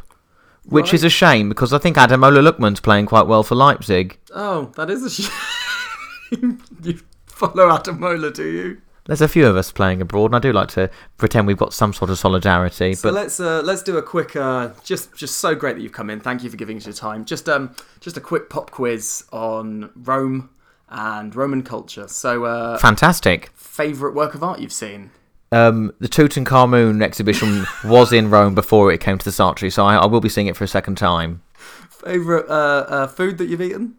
which 0.65 0.93
is 0.93 1.03
a 1.03 1.11
shame 1.11 1.49
because 1.49 1.73
I 1.73 1.79
think 1.79 1.97
Ademola 1.97 2.47
Lookman's 2.47 2.81
playing 2.81 3.07
quite 3.07 3.27
well 3.27 3.43
for 3.43 3.55
Leipzig. 3.55 4.19
Oh, 4.35 4.73
that 4.77 4.91
is 4.91 5.03
a 5.03 5.11
shame. 6.31 6.63
you 6.83 7.01
follow 7.27 7.69
Ademola, 7.71 8.35
do 8.35 8.45
you? 8.45 8.83
There's 9.07 9.21
a 9.21 9.29
few 9.29 9.47
of 9.47 9.57
us 9.57 9.71
playing 9.71 10.03
abroad, 10.03 10.27
and 10.27 10.37
I 10.37 10.39
do 10.41 10.53
like 10.53 10.69
to 10.71 10.91
pretend 11.17 11.47
we've 11.47 11.57
got 11.57 11.73
some 11.73 11.93
sort 11.93 12.11
of 12.11 12.19
solidarity. 12.19 12.95
So 12.95 13.09
but 13.09 13.15
let's 13.15 13.39
uh, 13.39 13.63
let's 13.65 13.83
do 13.85 13.97
a 13.99 14.03
quick. 14.03 14.35
Uh, 14.35 14.71
just 14.83 15.15
just 15.15 15.39
so 15.39 15.55
great 15.55 15.77
that 15.77 15.83
you've 15.83 15.93
come 15.93 16.11
in. 16.11 16.19
Thank 16.19 16.43
you 16.43 16.51
for 16.51 16.57
giving 16.57 16.77
us 16.77 16.87
your 16.87 16.93
time. 16.93 17.25
Just 17.25 17.49
um 17.49 17.75
just 18.01 18.17
a 18.17 18.21
quick 18.21 18.51
pop 18.51 18.73
quiz 18.73 19.25
on 19.33 19.91
Rome 19.95 20.51
and 20.89 21.35
Roman 21.35 21.63
culture. 21.63 22.09
So 22.09 22.45
uh, 22.45 22.79
fantastic. 22.79 23.51
favorite 23.55 24.15
work 24.15 24.35
of 24.35 24.43
art 24.43 24.61
you've 24.61 24.73
seen. 24.73 25.11
Um, 25.53 25.93
the 26.01 26.09
Tutankhamun 26.09 27.03
exhibition 27.03 27.67
was 27.85 28.13
in 28.13 28.31
Rome 28.31 28.55
before 28.55 28.93
it 28.93 29.01
came 29.01 29.19
to 29.19 29.25
the 29.25 29.31
Saatchi, 29.31 29.73
so 29.73 29.85
I, 29.85 29.97
I 29.97 30.07
will 30.07 30.21
be 30.21 30.29
seeing 30.29 30.49
it 30.49 30.57
for 30.57 30.65
a 30.65 30.69
second 30.69 30.97
time. 30.97 31.43
Favorite 31.89 32.49
uh, 32.49 32.87
uh, 32.89 33.07
food 33.07 33.39
that 33.39 33.47
you've 33.47 33.61
eaten. 33.63 33.95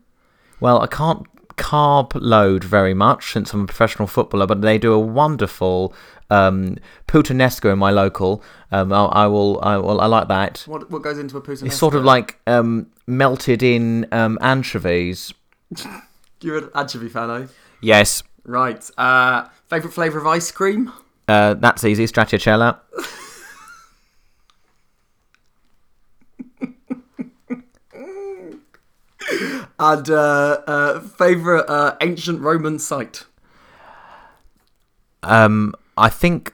Well, 0.60 0.82
I 0.82 0.88
can't 0.88 1.26
carb 1.56 2.12
load 2.16 2.64
very 2.64 2.94
much 2.94 3.32
since 3.32 3.54
I'm 3.54 3.62
a 3.62 3.66
professional 3.66 4.08
footballer, 4.08 4.46
but 4.46 4.62
they 4.62 4.78
do 4.78 4.94
a 4.94 5.00
wonderful 5.00 5.94
um, 6.30 6.78
puttanesco 7.08 7.72
in 7.72 7.80
my 7.80 7.92
local. 7.92 8.44
Um, 8.72 8.92
I, 8.94 9.06
I 9.06 9.28
will, 9.28 9.60
I 9.62 9.78
will, 9.78 10.02
I 10.02 10.06
like 10.06 10.28
that. 10.28 10.64
What 10.68 10.92
what 10.92 11.02
goes 11.02 11.18
into 11.18 11.38
a 11.38 11.42
puttanesco? 11.42 11.68
It's 11.68 11.78
sort 11.78 11.96
of 11.96 12.04
like 12.04 12.40
um, 12.46 12.88
melted 13.08 13.64
in 13.64 14.08
um, 14.12 14.38
anchovies. 14.42 15.34
you're 16.42 16.58
an 16.58 16.70
anchovy 16.76 17.10
fan, 17.10 17.30
eh? 17.44 17.48
Yes, 17.82 18.24
Right. 18.44 18.90
Uh, 18.98 19.50
favorite 19.68 19.92
flavor 19.92 20.20
of 20.20 20.26
ice 20.26 20.52
cream? 20.52 20.92
uh, 21.28 21.54
that's 21.56 21.84
easy. 21.84 22.06
Stracciatella. 22.06 22.80
And 29.80 30.10
uh, 30.10 30.62
uh, 30.66 31.00
favorite 31.02 31.70
uh, 31.70 31.96
ancient 32.02 32.42
Roman 32.42 32.80
site? 32.80 33.26
Um, 35.22 35.74
I 35.98 36.10
think 36.10 36.54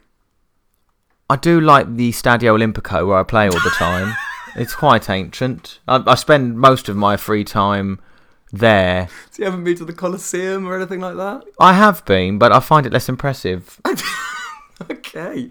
I 1.30 1.38
do 1.38 1.62
like 1.62 1.96
the 1.96 2.12
Stadio 2.12 2.58
Olimpico 2.58 3.08
where 3.08 3.20
I 3.20 3.24
play 3.24 3.46
all 3.48 3.64
the 3.64 3.74
time. 3.78 4.14
it's 4.56 4.76
quite 4.76 5.10
ancient. 5.10 5.80
I, 5.88 6.04
I 6.06 6.16
spend 6.16 6.58
most 6.58 6.90
of 6.90 6.98
my 6.98 7.16
free 7.16 7.44
time 7.46 8.02
there. 8.54 9.10
So 9.32 9.40
you 9.42 9.46
haven't 9.46 9.64
been 9.66 9.76
to 9.78 9.86
the 9.86 9.94
Colosseum 9.94 10.66
or 10.68 10.76
anything 10.78 11.02
like 11.02 11.16
that? 11.18 11.44
I 11.60 11.74
have 11.74 12.06
been, 12.06 12.38
but 12.38 12.52
I 12.54 12.60
find 12.62 12.86
it 12.86 12.94
less 12.94 13.10
impressive. 13.10 13.82
Okay. 14.90 15.50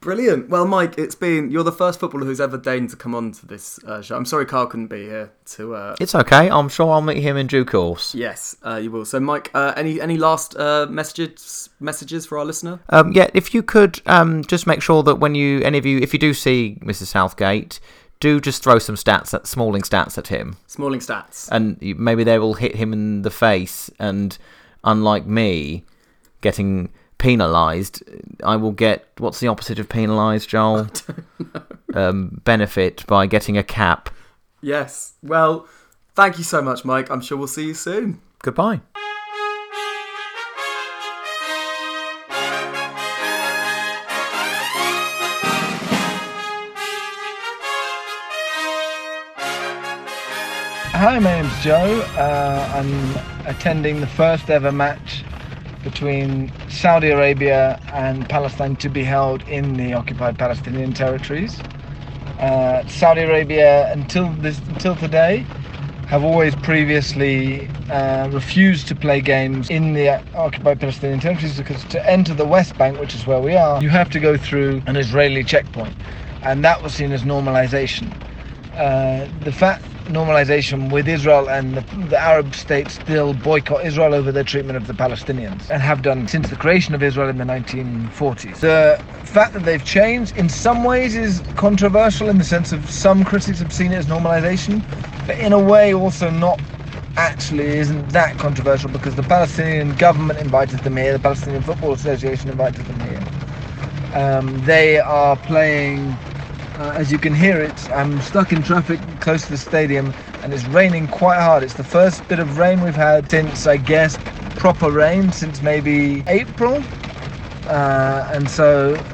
Brilliant. 0.00 0.48
Well, 0.48 0.66
Mike, 0.66 0.94
it's 0.98 1.14
been 1.14 1.50
you're 1.52 1.62
the 1.62 1.70
first 1.70 2.00
footballer 2.00 2.24
who's 2.24 2.40
ever 2.40 2.58
deigned 2.58 2.90
to 2.90 2.96
come 2.96 3.14
on 3.14 3.30
to 3.32 3.46
this 3.46 3.78
uh, 3.84 4.02
show. 4.02 4.16
I'm 4.16 4.24
sorry 4.24 4.46
Carl 4.46 4.66
couldn't 4.66 4.88
be 4.88 5.04
here 5.04 5.30
to. 5.54 5.74
Uh, 5.76 5.96
It's 6.00 6.14
okay. 6.16 6.50
I'm 6.50 6.68
sure 6.68 6.90
I'll 6.90 7.02
meet 7.02 7.22
him 7.22 7.36
in 7.36 7.46
due 7.46 7.64
course. 7.64 8.12
yes, 8.12 8.56
uh, 8.66 8.76
you 8.82 8.90
will. 8.90 9.04
So, 9.04 9.20
Mike, 9.20 9.50
uh, 9.54 9.74
any 9.76 10.00
any 10.00 10.16
last 10.16 10.56
uh, 10.56 10.86
messages 10.90 11.70
messages 11.78 12.26
for 12.26 12.38
our 12.38 12.44
listener? 12.44 12.80
Um, 12.88 13.12
yeah, 13.12 13.28
if 13.34 13.54
you 13.54 13.62
could 13.62 14.00
um, 14.06 14.42
just 14.42 14.66
make 14.66 14.82
sure 14.82 15.04
that 15.04 15.16
when 15.16 15.36
you, 15.36 15.60
any 15.60 15.78
of 15.78 15.86
you, 15.86 15.98
if 15.98 16.12
you 16.12 16.18
do 16.18 16.34
see 16.34 16.78
Mrs. 16.82 17.06
Southgate, 17.06 17.78
do 18.22 18.40
just 18.40 18.62
throw 18.62 18.78
some 18.78 18.94
stats 18.94 19.34
at 19.34 19.46
Smalling 19.48 19.82
stats 19.82 20.16
at 20.16 20.28
him, 20.28 20.56
Smalling 20.68 21.00
stats. 21.00 21.48
and 21.50 21.76
maybe 21.98 22.22
they 22.24 22.38
will 22.38 22.54
hit 22.54 22.76
him 22.76 22.92
in 22.92 23.22
the 23.22 23.30
face. 23.30 23.90
And 23.98 24.38
unlike 24.84 25.26
me, 25.26 25.84
getting 26.40 26.90
penalised, 27.18 28.02
I 28.44 28.54
will 28.56 28.70
get 28.72 29.08
what's 29.18 29.40
the 29.40 29.48
opposite 29.48 29.78
of 29.78 29.88
penalised, 29.88 30.48
Joel? 30.48 30.88
Um, 31.94 32.40
benefit 32.44 33.04
by 33.06 33.26
getting 33.26 33.58
a 33.58 33.62
cap. 33.62 34.08
Yes. 34.62 35.12
Well, 35.22 35.66
thank 36.14 36.38
you 36.38 36.44
so 36.44 36.62
much, 36.62 36.86
Mike. 36.86 37.10
I'm 37.10 37.20
sure 37.20 37.36
we'll 37.36 37.48
see 37.48 37.66
you 37.66 37.74
soon. 37.74 38.22
Goodbye. 38.38 38.80
Hi, 51.02 51.18
my 51.18 51.42
name's 51.42 51.60
Joe. 51.64 52.00
Uh, 52.16 52.72
I'm 52.76 53.48
attending 53.48 54.00
the 54.00 54.06
first 54.06 54.48
ever 54.48 54.70
match 54.70 55.24
between 55.82 56.52
Saudi 56.68 57.10
Arabia 57.10 57.80
and 57.92 58.28
Palestine 58.28 58.76
to 58.76 58.88
be 58.88 59.02
held 59.02 59.42
in 59.48 59.72
the 59.76 59.94
occupied 59.94 60.38
Palestinian 60.38 60.92
territories. 60.92 61.58
Uh, 62.38 62.86
Saudi 62.86 63.22
Arabia, 63.22 63.92
until 63.92 64.32
this, 64.34 64.60
until 64.68 64.94
today, 64.94 65.38
have 66.06 66.22
always 66.22 66.54
previously 66.54 67.66
uh, 67.90 68.28
refused 68.30 68.86
to 68.86 68.94
play 68.94 69.20
games 69.20 69.70
in 69.70 69.94
the 69.94 70.22
occupied 70.36 70.78
Palestinian 70.78 71.18
territories 71.18 71.58
because 71.58 71.82
to 71.86 72.08
enter 72.08 72.32
the 72.32 72.46
West 72.46 72.78
Bank, 72.78 73.00
which 73.00 73.12
is 73.12 73.26
where 73.26 73.40
we 73.40 73.56
are, 73.56 73.82
you 73.82 73.88
have 73.88 74.08
to 74.10 74.20
go 74.20 74.36
through 74.36 74.80
an 74.86 74.94
Israeli 74.94 75.42
checkpoint, 75.42 75.96
and 76.44 76.64
that 76.64 76.80
was 76.80 76.94
seen 76.94 77.10
as 77.10 77.24
normalization. 77.24 78.06
Uh, 78.76 79.26
the 79.40 79.50
fact 79.50 79.82
normalization 80.06 80.90
with 80.90 81.08
Israel 81.08 81.48
and 81.48 81.76
the, 81.76 81.80
the 82.08 82.18
Arab 82.18 82.54
states 82.54 82.94
still 82.94 83.34
boycott 83.34 83.84
Israel 83.84 84.14
over 84.14 84.32
their 84.32 84.44
treatment 84.44 84.76
of 84.76 84.86
the 84.86 84.92
Palestinians 84.92 85.70
and 85.70 85.82
have 85.82 86.02
done 86.02 86.28
since 86.28 86.48
the 86.50 86.56
creation 86.56 86.94
of 86.94 87.02
Israel 87.02 87.28
in 87.28 87.38
the 87.38 87.44
1940s. 87.44 88.60
The 88.60 89.00
fact 89.24 89.52
that 89.54 89.64
they've 89.64 89.84
changed 89.84 90.36
in 90.36 90.48
some 90.48 90.84
ways 90.84 91.16
is 91.16 91.42
controversial 91.56 92.28
in 92.28 92.38
the 92.38 92.44
sense 92.44 92.72
of 92.72 92.88
some 92.90 93.24
critics 93.24 93.60
have 93.60 93.72
seen 93.72 93.92
it 93.92 93.96
as 93.96 94.06
normalization, 94.06 94.82
but 95.26 95.38
in 95.38 95.52
a 95.52 95.60
way 95.60 95.94
also 95.94 96.30
not 96.30 96.60
actually 97.16 97.66
isn't 97.66 98.08
that 98.10 98.38
controversial 98.38 98.90
because 98.90 99.14
the 99.14 99.22
Palestinian 99.22 99.94
government 99.96 100.38
invited 100.38 100.80
them 100.80 100.96
here, 100.96 101.12
the 101.12 101.18
Palestinian 101.18 101.62
Football 101.62 101.92
Association 101.92 102.50
invited 102.50 102.84
them 102.86 103.00
here. 103.00 103.22
Um, 104.14 104.64
they 104.64 104.98
are 105.00 105.36
playing 105.36 106.16
uh, 106.78 106.92
as 106.96 107.12
you 107.12 107.18
can 107.18 107.34
hear 107.34 107.60
it, 107.60 107.88
I'm 107.90 108.20
stuck 108.20 108.52
in 108.52 108.62
traffic 108.62 109.00
close 109.20 109.44
to 109.46 109.52
the 109.52 109.58
stadium 109.58 110.14
and 110.42 110.52
it's 110.52 110.64
raining 110.66 111.08
quite 111.08 111.38
hard. 111.40 111.62
It's 111.62 111.74
the 111.74 111.84
first 111.84 112.26
bit 112.28 112.38
of 112.38 112.58
rain 112.58 112.80
we've 112.80 112.94
had 112.94 113.30
since, 113.30 113.66
I 113.66 113.76
guess, 113.78 114.18
proper 114.56 114.90
rain 114.90 115.32
since 115.32 115.62
maybe 115.62 116.24
April. 116.28 116.84
Uh, 117.66 118.28
and 118.32 118.50
so, 118.50 119.04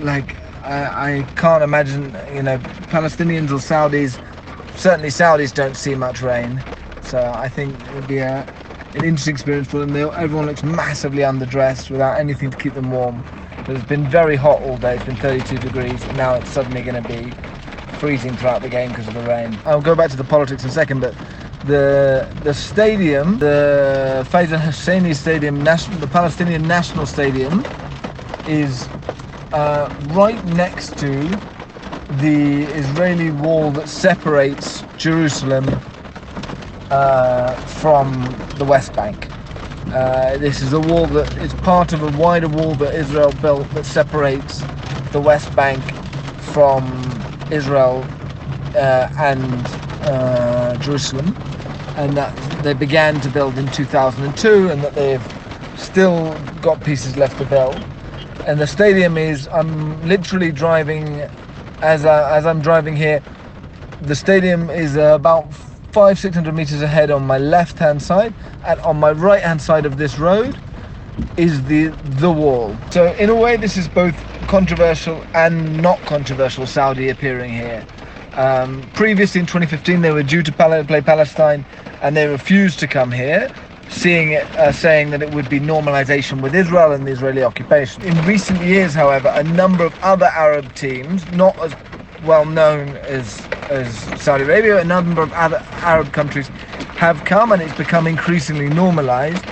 like, 0.00 0.36
I, 0.64 1.18
I 1.18 1.26
can't 1.36 1.62
imagine, 1.62 2.16
you 2.32 2.42
know, 2.42 2.58
Palestinians 2.90 3.50
or 3.50 3.56
Saudis, 3.60 4.18
certainly 4.78 5.08
Saudis 5.10 5.52
don't 5.54 5.76
see 5.76 5.94
much 5.94 6.22
rain. 6.22 6.64
So 7.02 7.32
I 7.32 7.48
think 7.48 7.80
it 7.86 7.94
would 7.94 8.08
be 8.08 8.18
a, 8.18 8.48
an 8.94 9.04
interesting 9.04 9.34
experience 9.34 9.68
for 9.68 9.78
them. 9.78 9.92
They, 9.92 10.02
everyone 10.04 10.46
looks 10.46 10.62
massively 10.62 11.22
underdressed 11.22 11.90
without 11.90 12.18
anything 12.18 12.50
to 12.50 12.56
keep 12.56 12.74
them 12.74 12.90
warm. 12.92 13.24
It's 13.68 13.84
been 13.84 14.08
very 14.08 14.36
hot 14.36 14.62
all 14.62 14.78
day. 14.78 14.96
It's 14.96 15.04
been 15.04 15.16
32 15.16 15.58
degrees. 15.58 16.02
And 16.02 16.16
now 16.16 16.34
it's 16.34 16.50
suddenly 16.50 16.82
going 16.82 17.02
to 17.02 17.08
be 17.08 17.32
freezing 17.98 18.34
throughout 18.36 18.62
the 18.62 18.68
game 18.68 18.88
because 18.90 19.08
of 19.08 19.14
the 19.14 19.22
rain. 19.22 19.58
I'll 19.66 19.82
go 19.82 19.94
back 19.94 20.10
to 20.10 20.16
the 20.16 20.24
politics 20.24 20.62
in 20.62 20.70
a 20.70 20.72
second, 20.72 21.00
but 21.00 21.14
the 21.66 22.26
the 22.44 22.54
stadium, 22.54 23.38
the 23.38 24.26
Faisal 24.30 24.58
Husseini 24.58 25.14
Stadium, 25.14 25.62
the 25.64 26.08
Palestinian 26.10 26.66
National 26.66 27.04
Stadium, 27.04 27.64
is 28.46 28.88
uh, 29.52 29.92
right 30.12 30.42
next 30.46 30.96
to 30.98 31.28
the 32.20 32.62
Israeli 32.72 33.30
wall 33.30 33.70
that 33.72 33.88
separates 33.88 34.82
Jerusalem 34.96 35.66
uh, 36.90 37.54
from 37.66 38.34
the 38.56 38.64
West 38.64 38.94
Bank. 38.94 39.28
Uh, 39.92 40.38
this 40.38 40.62
is 40.62 40.72
a 40.72 40.80
wall 40.80 41.08
that 41.08 41.30
is 41.36 41.54
part 41.54 41.92
of 41.92 42.02
a 42.02 42.08
wider 42.08 42.48
wall 42.48 42.76
that 42.76 42.94
Israel 42.94 43.32
built 43.32 43.72
that 43.72 43.86
separates 43.86 44.66
the 45.12 45.20
West 45.20 45.54
Bank 45.54 45.98
from 46.36 47.28
Israel 47.50 48.12
uh, 48.74 49.08
and 49.18 49.78
uh, 50.02 50.76
Jerusalem, 50.78 51.38
and 51.96 52.16
that 52.16 52.34
they 52.38 52.74
began 52.74 53.20
to 53.22 53.30
build 53.30 53.58
in 53.58 53.70
2002, 53.70 54.70
and 54.70 54.84
that 54.84 54.94
they've 54.94 55.28
still 55.74 56.40
got 56.60 56.84
pieces 56.84 57.16
left 57.16 57.38
to 57.38 57.46
build. 57.46 57.86
And 58.44 58.60
the 58.60 58.66
stadium 58.68 59.18
is, 59.18 59.48
I'm 59.52 60.02
literally 60.04 60.52
driving, 60.52 61.26
as 61.82 62.04
I, 62.06 62.36
as 62.38 62.46
I'm 62.46 62.60
driving 62.62 62.96
here, 62.96 63.22
the 64.00 64.16
stadium 64.16 64.70
is 64.70 64.96
uh, 64.96 65.14
about 65.16 65.54
five, 65.98 66.16
six 66.16 66.36
hundred 66.36 66.54
meters 66.54 66.80
ahead 66.80 67.10
on 67.10 67.26
my 67.26 67.38
left-hand 67.38 68.00
side, 68.00 68.32
and 68.64 68.78
on 68.82 69.00
my 69.00 69.10
right-hand 69.10 69.60
side 69.60 69.84
of 69.84 69.96
this 69.96 70.16
road 70.16 70.56
is 71.36 71.64
the 71.64 71.88
the 72.20 72.30
wall. 72.30 72.78
So 72.92 73.12
in 73.14 73.30
a 73.30 73.34
way, 73.34 73.56
this 73.56 73.76
is 73.76 73.88
both 73.88 74.14
controversial 74.46 75.24
and 75.34 75.82
not 75.82 75.98
controversial. 76.04 76.68
Saudi 76.68 77.08
appearing 77.08 77.50
here. 77.50 77.84
Um, 78.36 78.88
previously 78.94 79.40
in 79.40 79.46
2015, 79.46 80.02
they 80.02 80.12
were 80.12 80.22
due 80.22 80.44
to 80.44 80.52
play 80.52 81.00
Palestine, 81.00 81.66
and 82.00 82.16
they 82.16 82.28
refused 82.28 82.78
to 82.78 82.86
come 82.86 83.10
here, 83.10 83.50
seeing 83.88 84.30
it, 84.30 84.46
uh, 84.56 84.70
saying 84.70 85.10
that 85.10 85.20
it 85.20 85.32
would 85.32 85.48
be 85.48 85.58
normalization 85.58 86.40
with 86.42 86.54
Israel 86.54 86.92
and 86.92 87.08
the 87.08 87.10
Israeli 87.10 87.42
occupation. 87.42 88.04
In 88.04 88.14
recent 88.24 88.60
years, 88.60 88.94
however, 88.94 89.32
a 89.34 89.42
number 89.42 89.84
of 89.84 89.96
other 90.04 90.26
Arab 90.26 90.72
teams, 90.76 91.26
not 91.32 91.60
as 91.60 91.74
well 92.24 92.46
known 92.46 92.94
as 92.98 93.48
as 93.70 93.96
Saudi 94.20 94.44
Arabia, 94.44 94.78
a 94.80 94.84
number 94.84 95.22
of 95.22 95.32
other 95.32 95.62
Arab 95.82 96.12
countries 96.12 96.48
have 96.96 97.24
come, 97.24 97.52
and 97.52 97.62
it's 97.62 97.74
become 97.74 98.06
increasingly 98.06 98.68
normalized. 98.70 99.44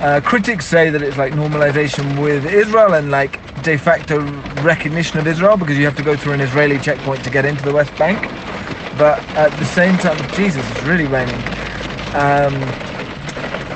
Uh, 0.00 0.20
critics 0.24 0.66
say 0.66 0.90
that 0.90 1.02
it's 1.02 1.18
like 1.18 1.32
normalization 1.32 2.22
with 2.22 2.46
Israel 2.46 2.94
and 2.94 3.10
like 3.10 3.40
de 3.62 3.76
facto 3.78 4.20
recognition 4.62 5.18
of 5.18 5.26
Israel 5.26 5.56
because 5.56 5.78
you 5.78 5.84
have 5.84 5.96
to 5.96 6.02
go 6.04 6.16
through 6.16 6.34
an 6.34 6.40
Israeli 6.40 6.78
checkpoint 6.78 7.24
to 7.24 7.30
get 7.30 7.44
into 7.44 7.64
the 7.64 7.72
West 7.72 7.96
Bank. 7.98 8.30
But 8.98 9.24
at 9.36 9.58
the 9.58 9.66
same 9.66 9.98
time, 9.98 10.28
Jesus, 10.30 10.70
it's 10.70 10.82
really 10.84 11.06
raining. 11.06 11.46
Um, 12.14 12.78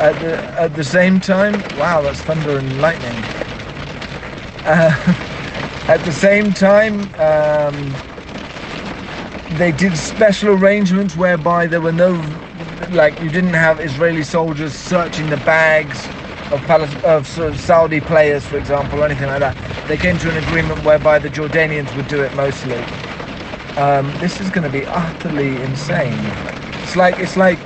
at 0.01 0.21
the 0.21 0.39
at 0.61 0.75
the 0.75 0.85
same 0.85 1.21
time, 1.21 1.67
wow, 1.77 2.03
that's 2.03 2.23
thunder 2.23 2.59
and 2.59 2.81
lightning. 2.81 3.29
Uh, 4.65 5.15
at 5.89 6.05
the 6.05 6.13
same 6.13 6.55
time, 6.55 7.13
um, 7.17 8.03
they 9.59 9.73
did 9.73 9.97
special 9.97 10.51
arrangements 10.55 11.17
whereby 11.17 11.67
there 11.67 11.81
were 11.81 11.93
no 11.93 12.13
like 12.91 13.19
you 13.21 13.31
didn't 13.31 13.55
have 13.55 13.81
Israeli 13.81 14.23
soldiers 14.23 14.75
searching 14.75 15.29
the 15.31 15.37
bags 15.39 15.99
of, 16.53 16.61
Palis- 16.63 17.03
of 17.05 17.27
sort 17.27 17.49
of 17.51 17.59
Saudi 17.59 18.01
players, 18.01 18.45
for 18.47 18.59
example, 18.59 19.01
or 19.01 19.07
anything 19.07 19.29
like 19.29 19.41
that. 19.41 19.57
They 19.89 19.97
came 19.97 20.19
to 20.19 20.31
an 20.31 20.37
agreement 20.45 20.85
whereby 20.85 21.19
the 21.19 21.29
Jordanians 21.31 21.95
would 21.97 22.09
do 22.09 22.23
it 22.23 22.35
mostly. 22.35 22.85
Um, 23.79 24.13
this 24.21 24.41
is 24.41 24.51
going 24.51 24.65
to 24.65 24.71
be 24.71 24.87
utterly 24.87 25.61
insane. 25.63 26.19
It's 26.83 26.97
like 26.97 27.19
it's 27.19 27.37
like 27.37 27.59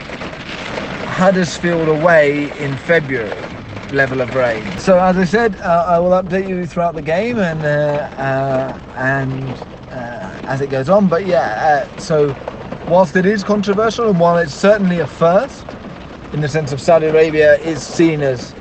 Huddersfield 1.01 1.89
away 1.89 2.51
in 2.61 2.77
February 2.77 3.37
level 3.93 4.21
of 4.21 4.35
rain. 4.35 4.65
So 4.79 4.99
as 5.01 5.17
I 5.19 5.25
said, 5.25 5.57
uh, 5.59 5.85
I 5.89 5.99
will 5.99 6.11
update 6.11 6.49
you 6.49 6.67
throughout 6.67 6.95
the 6.95 7.03
game 7.03 7.39
and 7.39 7.65
uh, 7.65 7.69
uh, 8.19 8.81
and 8.97 9.57
as 10.47 10.61
it 10.61 10.69
goes 10.71 10.89
on. 10.89 11.09
But 11.09 11.27
yeah, 11.27 11.87
uh, 11.95 11.99
so 11.99 12.37
whilst 12.89 13.17
it 13.17 13.27
is 13.27 13.45
controversial 13.45 14.09
and 14.09 14.21
while 14.21 14.39
it's 14.39 14.55
certainly 14.55 15.01
a 15.01 15.07
first, 15.07 15.77
in 16.33 16.41
the 16.41 16.49
sense 16.49 16.73
of 16.73 16.81
Saudi 16.81 17.07
Arabia 17.07 17.57
is 17.59 17.83
seen 17.83 18.23
as 18.23 18.55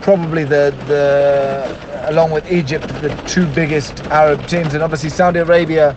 probably 0.00 0.44
the 0.44 0.74
the 0.86 1.78
along 2.10 2.30
with 2.30 2.50
Egypt 2.50 2.88
the 3.00 3.10
two 3.26 3.46
biggest 3.46 4.02
Arab 4.10 4.46
teams, 4.48 4.74
and 4.74 4.82
obviously 4.82 5.10
Saudi 5.10 5.40
Arabia 5.40 5.96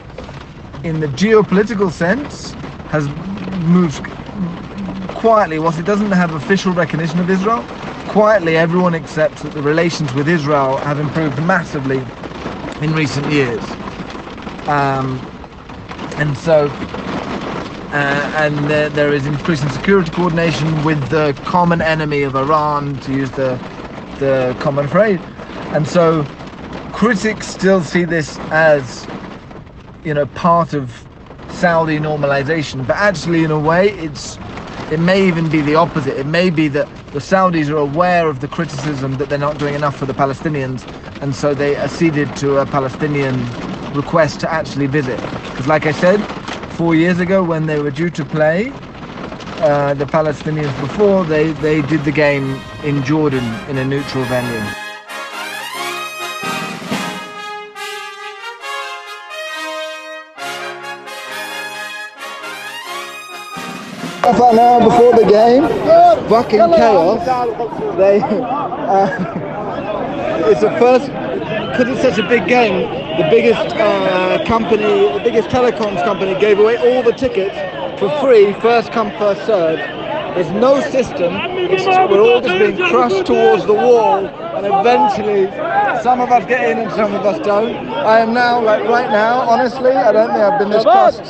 in 0.83 0.99
the 0.99 1.07
geopolitical 1.07 1.91
sense 1.91 2.53
has 2.89 3.07
moved 3.09 4.05
quietly, 5.15 5.59
whilst 5.59 5.79
it 5.79 5.85
doesn't 5.85 6.11
have 6.11 6.33
official 6.33 6.73
recognition 6.73 7.19
of 7.19 7.29
Israel, 7.29 7.63
quietly 8.09 8.57
everyone 8.57 8.93
accepts 8.95 9.41
that 9.41 9.53
the 9.53 9.61
relations 9.61 10.13
with 10.13 10.27
Israel 10.27 10.77
have 10.79 10.99
improved 10.99 11.39
massively 11.41 12.01
in 12.81 12.93
recent 12.93 13.27
years. 13.31 13.82
Um, 14.67 15.19
and 16.17 16.37
so, 16.37 16.67
uh, 17.79 18.33
and 18.37 18.69
there, 18.69 18.89
is 19.13 19.25
increasing 19.27 19.69
security 19.69 20.11
coordination 20.11 20.83
with 20.83 21.09
the 21.09 21.33
common 21.45 21.81
enemy 21.81 22.23
of 22.23 22.35
Iran, 22.35 22.99
to 23.01 23.13
use 23.13 23.31
the 23.31 23.61
the 24.19 24.55
common 24.59 24.87
phrase. 24.87 25.19
And 25.73 25.87
so, 25.87 26.25
critics 26.93 27.47
still 27.47 27.83
see 27.83 28.05
this 28.05 28.39
as, 28.51 29.07
you 30.03 30.13
know, 30.13 30.25
part 30.27 30.73
of 30.73 31.07
Saudi 31.49 31.99
normalization, 31.99 32.87
but 32.87 32.97
actually, 32.97 33.43
in 33.43 33.51
a 33.51 33.59
way, 33.59 33.89
it's 33.89 34.39
it 34.91 34.99
may 34.99 35.27
even 35.27 35.49
be 35.49 35.61
the 35.61 35.75
opposite. 35.75 36.17
It 36.19 36.27
may 36.27 36.49
be 36.49 36.67
that 36.69 36.89
the 37.13 37.19
Saudis 37.19 37.69
are 37.69 37.77
aware 37.77 38.29
of 38.29 38.41
the 38.41 38.47
criticism 38.47 39.17
that 39.17 39.29
they're 39.29 39.37
not 39.39 39.57
doing 39.57 39.75
enough 39.75 39.97
for 39.97 40.05
the 40.05 40.13
Palestinians, 40.13 40.87
and 41.21 41.35
so 41.35 41.53
they 41.53 41.75
acceded 41.77 42.35
to 42.37 42.57
a 42.59 42.65
Palestinian 42.67 43.53
request 43.93 44.39
to 44.41 44.51
actually 44.51 44.87
visit. 44.87 45.19
Because, 45.19 45.67
like 45.67 45.85
I 45.85 45.91
said, 45.91 46.17
four 46.73 46.95
years 46.95 47.19
ago 47.19 47.43
when 47.43 47.65
they 47.65 47.79
were 47.79 47.91
due 47.91 48.09
to 48.09 48.25
play, 48.25 48.71
uh, 49.63 49.93
the 49.93 50.05
Palestinians 50.05 50.77
before 50.81 51.23
they 51.23 51.51
they 51.53 51.81
did 51.83 52.03
the 52.03 52.11
game 52.11 52.59
in 52.83 53.03
Jordan 53.03 53.43
in 53.69 53.77
a 53.77 53.85
neutral 53.85 54.23
venue. 54.25 54.59
Half 64.23 64.39
an 64.39 64.59
hour 64.59 64.79
before 64.83 65.13
the 65.13 65.25
game, 65.29 65.67
fucking 66.29 66.59
chaos. 66.59 67.25
They, 67.97 68.21
uh, 68.21 69.07
it's 70.49 70.61
the 70.61 70.71
first 70.79 71.07
because 71.07 71.89
it's 71.89 72.01
such 72.01 72.17
a 72.19 72.27
big 72.27 72.47
game. 72.47 73.02
The 73.17 73.27
biggest 73.29 73.75
uh, 73.75 74.43
company, 74.45 75.13
the 75.13 75.21
biggest 75.23 75.49
telecoms 75.49 76.03
company, 76.03 76.33
gave 76.39 76.57
away 76.57 76.77
all 76.77 77.03
the 77.03 77.11
tickets 77.11 77.55
for 77.99 78.09
free, 78.19 78.53
first 78.53 78.91
come, 78.91 79.11
first 79.19 79.45
served. 79.45 79.79
There's 80.35 80.49
no 80.49 80.81
system. 80.81 81.35
It's, 81.35 81.85
we're 81.85 82.21
all 82.21 82.41
just 82.41 82.57
being 82.57 82.75
crushed 82.89 83.27
towards 83.27 83.67
the 83.67 83.73
wall, 83.73 84.25
and 84.25 84.65
eventually, 84.65 85.45
some 86.01 86.21
of 86.21 86.31
us 86.31 86.43
get 86.47 86.71
in 86.71 86.79
and 86.79 86.91
some 86.93 87.13
of 87.13 87.23
us 87.23 87.37
don't. 87.45 87.75
I 87.87 88.19
am 88.19 88.33
now, 88.33 88.59
like 88.59 88.83
right 88.85 89.11
now, 89.11 89.41
honestly, 89.41 89.91
I 89.91 90.11
don't 90.11 90.29
think 90.29 90.39
I've 90.39 90.57
been 90.57 90.71
this 90.71 90.81
crushed 90.83 91.27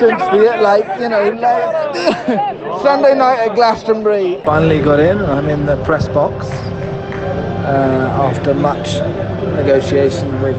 since 0.00 0.22
the 0.32 0.58
like 0.62 0.86
you 0.98 1.10
know 1.10 1.28
like 1.28 1.94
Sunday 2.82 3.14
night 3.14 3.48
at 3.48 3.54
Glastonbury. 3.54 4.40
Finally 4.44 4.80
got 4.80 4.98
in. 4.98 5.18
I'm 5.18 5.50
in 5.50 5.66
the 5.66 5.76
press 5.84 6.08
box 6.08 6.46
uh, 6.46 8.30
after 8.30 8.54
much 8.54 8.94
negotiation 9.56 10.40
with 10.42 10.56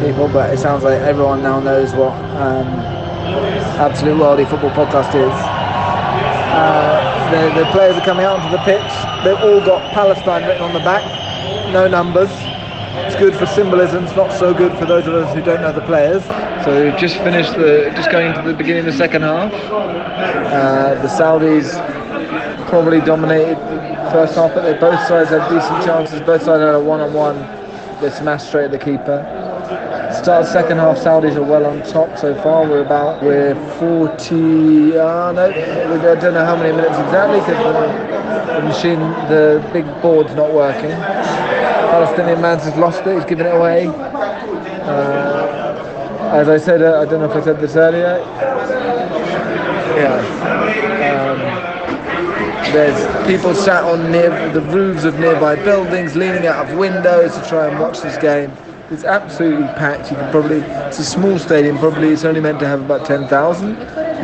people, 0.00 0.28
but 0.28 0.52
it 0.52 0.58
sounds 0.58 0.84
like 0.84 1.00
everyone 1.00 1.42
now 1.42 1.60
knows 1.60 1.92
what 1.94 2.12
um, 2.36 2.66
Absolute 3.78 4.16
Worldy 4.16 4.48
Football 4.48 4.70
Podcast 4.70 5.14
is. 5.14 5.32
Uh, 6.54 7.18
the, 7.30 7.60
the 7.60 7.70
players 7.70 7.96
are 7.96 8.04
coming 8.04 8.24
out 8.24 8.40
onto 8.40 8.50
the 8.50 8.62
pitch. 8.64 8.90
They've 9.24 9.38
all 9.38 9.60
got 9.60 9.92
Palestine 9.92 10.46
written 10.46 10.62
on 10.62 10.72
the 10.72 10.80
back, 10.80 11.04
no 11.72 11.86
numbers. 11.88 12.30
It's 13.06 13.16
good 13.16 13.34
for 13.34 13.46
symbolism. 13.46 14.04
It's 14.04 14.16
not 14.16 14.32
so 14.32 14.52
good 14.52 14.76
for 14.78 14.86
those 14.86 15.06
of 15.06 15.14
us 15.14 15.34
who 15.34 15.42
don't 15.42 15.60
know 15.60 15.72
the 15.72 15.82
players. 15.82 16.24
So 16.64 16.84
we've 16.84 16.98
just 16.98 17.16
finished 17.18 17.54
the, 17.54 17.92
just 17.94 18.10
going 18.10 18.28
into 18.28 18.42
the 18.42 18.54
beginning 18.54 18.80
of 18.80 18.86
the 18.86 18.98
second 18.98 19.22
half. 19.22 19.52
Uh, 19.52 20.94
the 21.02 21.08
Saudis 21.08 21.76
probably 22.68 23.00
dominated 23.00 23.56
first 24.10 24.34
half, 24.34 24.54
but 24.54 24.62
they 24.62 24.74
both 24.78 24.98
sides 25.06 25.30
had 25.30 25.48
decent 25.48 25.84
chances. 25.84 26.20
Both 26.20 26.42
sides 26.42 26.60
had 26.60 26.74
a 26.74 26.80
one-on-one. 26.80 27.36
They 28.00 28.10
smashed 28.10 28.48
straight 28.48 28.66
at 28.66 28.70
the 28.70 28.78
keeper. 28.78 29.24
Start 30.22 30.46
second 30.46 30.78
half, 30.78 30.98
Saudis 30.98 31.36
are 31.36 31.42
well 31.42 31.66
on 31.66 31.82
top 31.82 32.16
so 32.16 32.34
far. 32.42 32.66
We're 32.66 32.84
about 32.84 33.22
we're 33.22 33.54
40. 33.78 34.96
Uh, 34.96 35.32
no, 35.32 35.48
we 35.48 36.20
don't 36.20 36.34
know 36.34 36.44
how 36.44 36.56
many 36.56 36.72
minutes 36.74 36.98
exactly 36.98 37.40
because 37.40 37.62
the, 37.62 38.54
the 38.54 38.62
machine, 38.62 39.00
the 39.28 39.68
big 39.72 39.84
board's 40.00 40.34
not 40.34 40.52
working. 40.52 40.90
Palestinian 40.90 42.40
man's 42.40 42.64
has 42.64 42.76
lost 42.76 43.06
it. 43.06 43.14
He's 43.16 43.24
given 43.24 43.46
it 43.46 43.54
away. 43.54 43.86
Uh, 43.88 45.20
as 46.32 46.48
I 46.48 46.58
said, 46.58 46.82
uh, 46.82 47.00
I 47.00 47.04
don't 47.04 47.20
know 47.20 47.30
if 47.30 47.36
I 47.36 47.40
said 47.44 47.60
this 47.60 47.76
earlier. 47.76 48.18
Yeah. 49.96 51.64
Um, 51.64 51.67
there's 52.72 53.26
people 53.26 53.54
sat 53.54 53.84
on 53.84 54.10
near 54.10 54.52
the 54.52 54.60
roofs 54.60 55.04
of 55.04 55.18
nearby 55.18 55.56
buildings, 55.56 56.16
leaning 56.16 56.46
out 56.46 56.68
of 56.68 56.76
windows 56.76 57.36
to 57.36 57.48
try 57.48 57.68
and 57.68 57.78
watch 57.78 58.00
this 58.00 58.16
game. 58.18 58.52
It's 58.90 59.04
absolutely 59.04 59.66
packed. 59.74 60.10
You 60.10 60.16
can 60.16 60.30
probably 60.30 60.60
it's 60.60 60.98
a 60.98 61.04
small 61.04 61.38
stadium. 61.38 61.78
Probably 61.78 62.08
it's 62.08 62.24
only 62.24 62.40
meant 62.40 62.58
to 62.60 62.66
have 62.66 62.80
about 62.80 63.06
ten 63.06 63.28
thousand. 63.28 63.76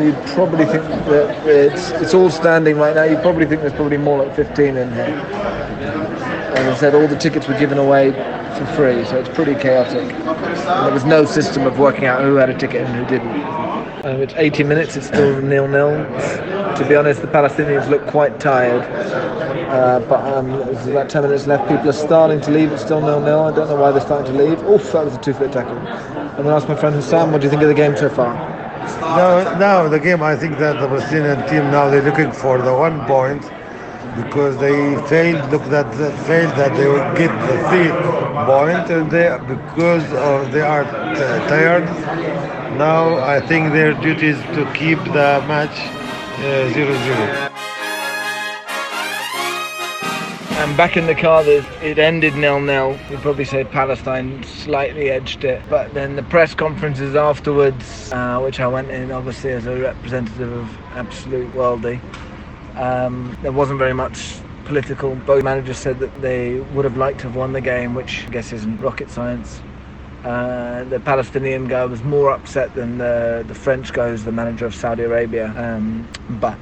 You'd 0.02 0.16
probably 0.34 0.64
think 0.64 0.84
that 1.06 1.46
it's 1.46 1.90
it's 1.90 2.14
all 2.14 2.30
standing 2.30 2.76
right 2.76 2.94
now. 2.94 3.04
You 3.04 3.16
probably 3.18 3.46
think 3.46 3.60
there's 3.60 3.74
probably 3.74 3.98
more 3.98 4.24
like 4.24 4.34
fifteen 4.34 4.76
in 4.76 4.90
here. 4.92 5.04
As 6.56 6.76
I 6.76 6.80
said, 6.80 6.94
all 6.94 7.06
the 7.06 7.16
tickets 7.16 7.46
were 7.46 7.58
given 7.58 7.78
away 7.78 8.12
for 8.12 8.66
free, 8.74 9.04
so 9.04 9.18
it's 9.18 9.28
pretty 9.28 9.54
chaotic. 9.54 10.12
And 10.14 10.86
there 10.86 10.94
was 10.94 11.04
no 11.04 11.24
system 11.24 11.66
of 11.66 11.78
working 11.78 12.06
out 12.06 12.22
who 12.22 12.36
had 12.36 12.48
a 12.48 12.56
ticket 12.56 12.86
and 12.86 12.94
who 12.94 13.04
didn't. 13.04 13.63
Um, 14.04 14.20
it's 14.20 14.34
80 14.36 14.64
minutes, 14.64 14.96
it's 14.96 15.06
still 15.06 15.40
nil-nil. 15.40 16.04
To 16.76 16.86
be 16.86 16.94
honest, 16.94 17.22
the 17.22 17.26
Palestinians 17.26 17.88
look 17.88 18.06
quite 18.06 18.38
tired. 18.38 18.82
Uh, 19.70 19.98
but 20.00 20.20
um, 20.30 20.50
there's 20.50 20.86
about 20.86 21.08
10 21.08 21.22
minutes 21.22 21.46
left. 21.46 21.66
People 21.70 21.88
are 21.88 21.92
starting 21.92 22.38
to 22.42 22.50
leave. 22.50 22.70
It's 22.70 22.82
still 22.82 23.00
nil-nil. 23.00 23.40
I 23.40 23.56
don't 23.56 23.66
know 23.66 23.76
why 23.76 23.92
they're 23.92 24.02
starting 24.02 24.36
to 24.36 24.44
leave. 24.44 24.62
Oof, 24.64 24.92
that 24.92 25.06
was 25.06 25.14
a 25.14 25.20
two-foot 25.22 25.52
tackle. 25.52 25.78
I'm 25.78 26.42
going 26.42 26.48
to 26.48 26.50
ask 26.50 26.68
my 26.68 26.74
friend 26.74 26.94
Hussam, 26.94 27.32
what 27.32 27.40
do 27.40 27.46
you 27.46 27.50
think 27.50 27.62
of 27.62 27.68
the 27.68 27.74
game 27.74 27.96
so 27.96 28.10
far? 28.10 28.34
No, 29.16 29.56
now 29.58 29.88
the 29.88 29.98
game. 29.98 30.22
I 30.22 30.36
think 30.36 30.58
that 30.58 30.78
the 30.78 30.86
Palestinian 30.86 31.38
team 31.48 31.70
now 31.70 31.88
they're 31.88 32.02
looking 32.02 32.30
for 32.30 32.60
the 32.60 32.74
one 32.74 33.06
point 33.06 33.42
because 34.16 34.56
they 34.58 34.96
failed. 35.08 35.50
Look 35.50 35.64
that 35.64 35.92
failed 36.26 36.54
that 36.56 36.76
they 36.76 36.86
will 36.86 37.08
get 37.14 37.32
the 37.48 37.56
three 37.68 37.90
point 38.46 38.90
and 38.90 39.10
they 39.10 39.28
because 39.46 40.04
of 40.12 40.52
they 40.52 40.60
are 40.60 40.84
tired. 41.48 41.84
Now 42.78 43.18
I 43.18 43.40
think 43.40 43.72
their 43.72 43.94
duty 43.94 44.28
is 44.28 44.40
to 44.56 44.70
keep 44.74 44.98
the 44.98 45.42
match 45.46 45.76
uh, 46.38 46.72
zero 46.72 46.94
zero. 47.04 47.50
And 50.56 50.76
back 50.78 50.96
in 50.96 51.06
the 51.06 51.14
car, 51.14 51.42
it 51.46 51.98
ended 51.98 52.36
nil-nil. 52.36 52.98
You'd 53.10 53.20
probably 53.20 53.44
say 53.44 53.64
Palestine 53.64 54.42
slightly 54.44 55.10
edged 55.10 55.44
it. 55.44 55.60
But 55.68 55.92
then 55.92 56.16
the 56.16 56.22
press 56.22 56.54
conferences 56.54 57.14
afterwards, 57.14 58.10
uh, 58.12 58.40
which 58.40 58.60
I 58.60 58.66
went 58.66 58.90
in 58.90 59.12
obviously 59.12 59.50
as 59.50 59.66
a 59.66 59.76
representative 59.76 60.50
of 60.52 60.78
Absolute 60.92 61.52
Worldy, 61.52 62.00
um, 62.76 63.36
there 63.42 63.52
wasn't 63.52 63.78
very 63.78 63.94
much 63.94 64.36
political. 64.64 65.14
Both 65.14 65.44
managers 65.44 65.78
said 65.78 65.98
that 66.00 66.20
they 66.20 66.60
would 66.60 66.84
have 66.84 66.96
liked 66.96 67.20
to 67.20 67.28
have 67.28 67.36
won 67.36 67.52
the 67.52 67.60
game, 67.60 67.94
which 67.94 68.24
I 68.26 68.30
guess 68.30 68.52
isn't 68.52 68.80
rocket 68.80 69.10
science. 69.10 69.60
Uh, 70.24 70.84
the 70.84 71.00
Palestinian 71.00 71.68
guy 71.68 71.84
was 71.84 72.02
more 72.02 72.30
upset 72.30 72.74
than 72.74 72.96
the, 72.98 73.44
the 73.46 73.54
French 73.54 73.92
guy, 73.92 74.08
who's 74.08 74.24
the 74.24 74.32
manager 74.32 74.64
of 74.64 74.74
Saudi 74.74 75.02
Arabia. 75.02 75.52
Um, 75.56 76.08
but 76.40 76.58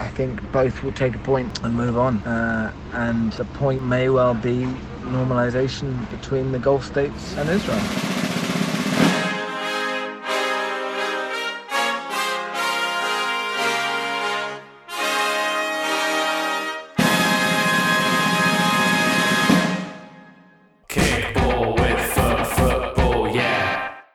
I 0.00 0.08
think 0.08 0.40
both 0.50 0.82
will 0.82 0.92
take 0.92 1.14
a 1.14 1.18
point 1.18 1.62
and 1.62 1.74
move 1.74 1.98
on. 1.98 2.18
Uh, 2.22 2.72
and 2.92 3.32
the 3.34 3.44
point 3.44 3.84
may 3.84 4.08
well 4.08 4.34
be 4.34 4.66
normalization 5.02 6.10
between 6.10 6.52
the 6.52 6.58
Gulf 6.58 6.86
states 6.86 7.36
and 7.36 7.48
Israel. 7.50 8.21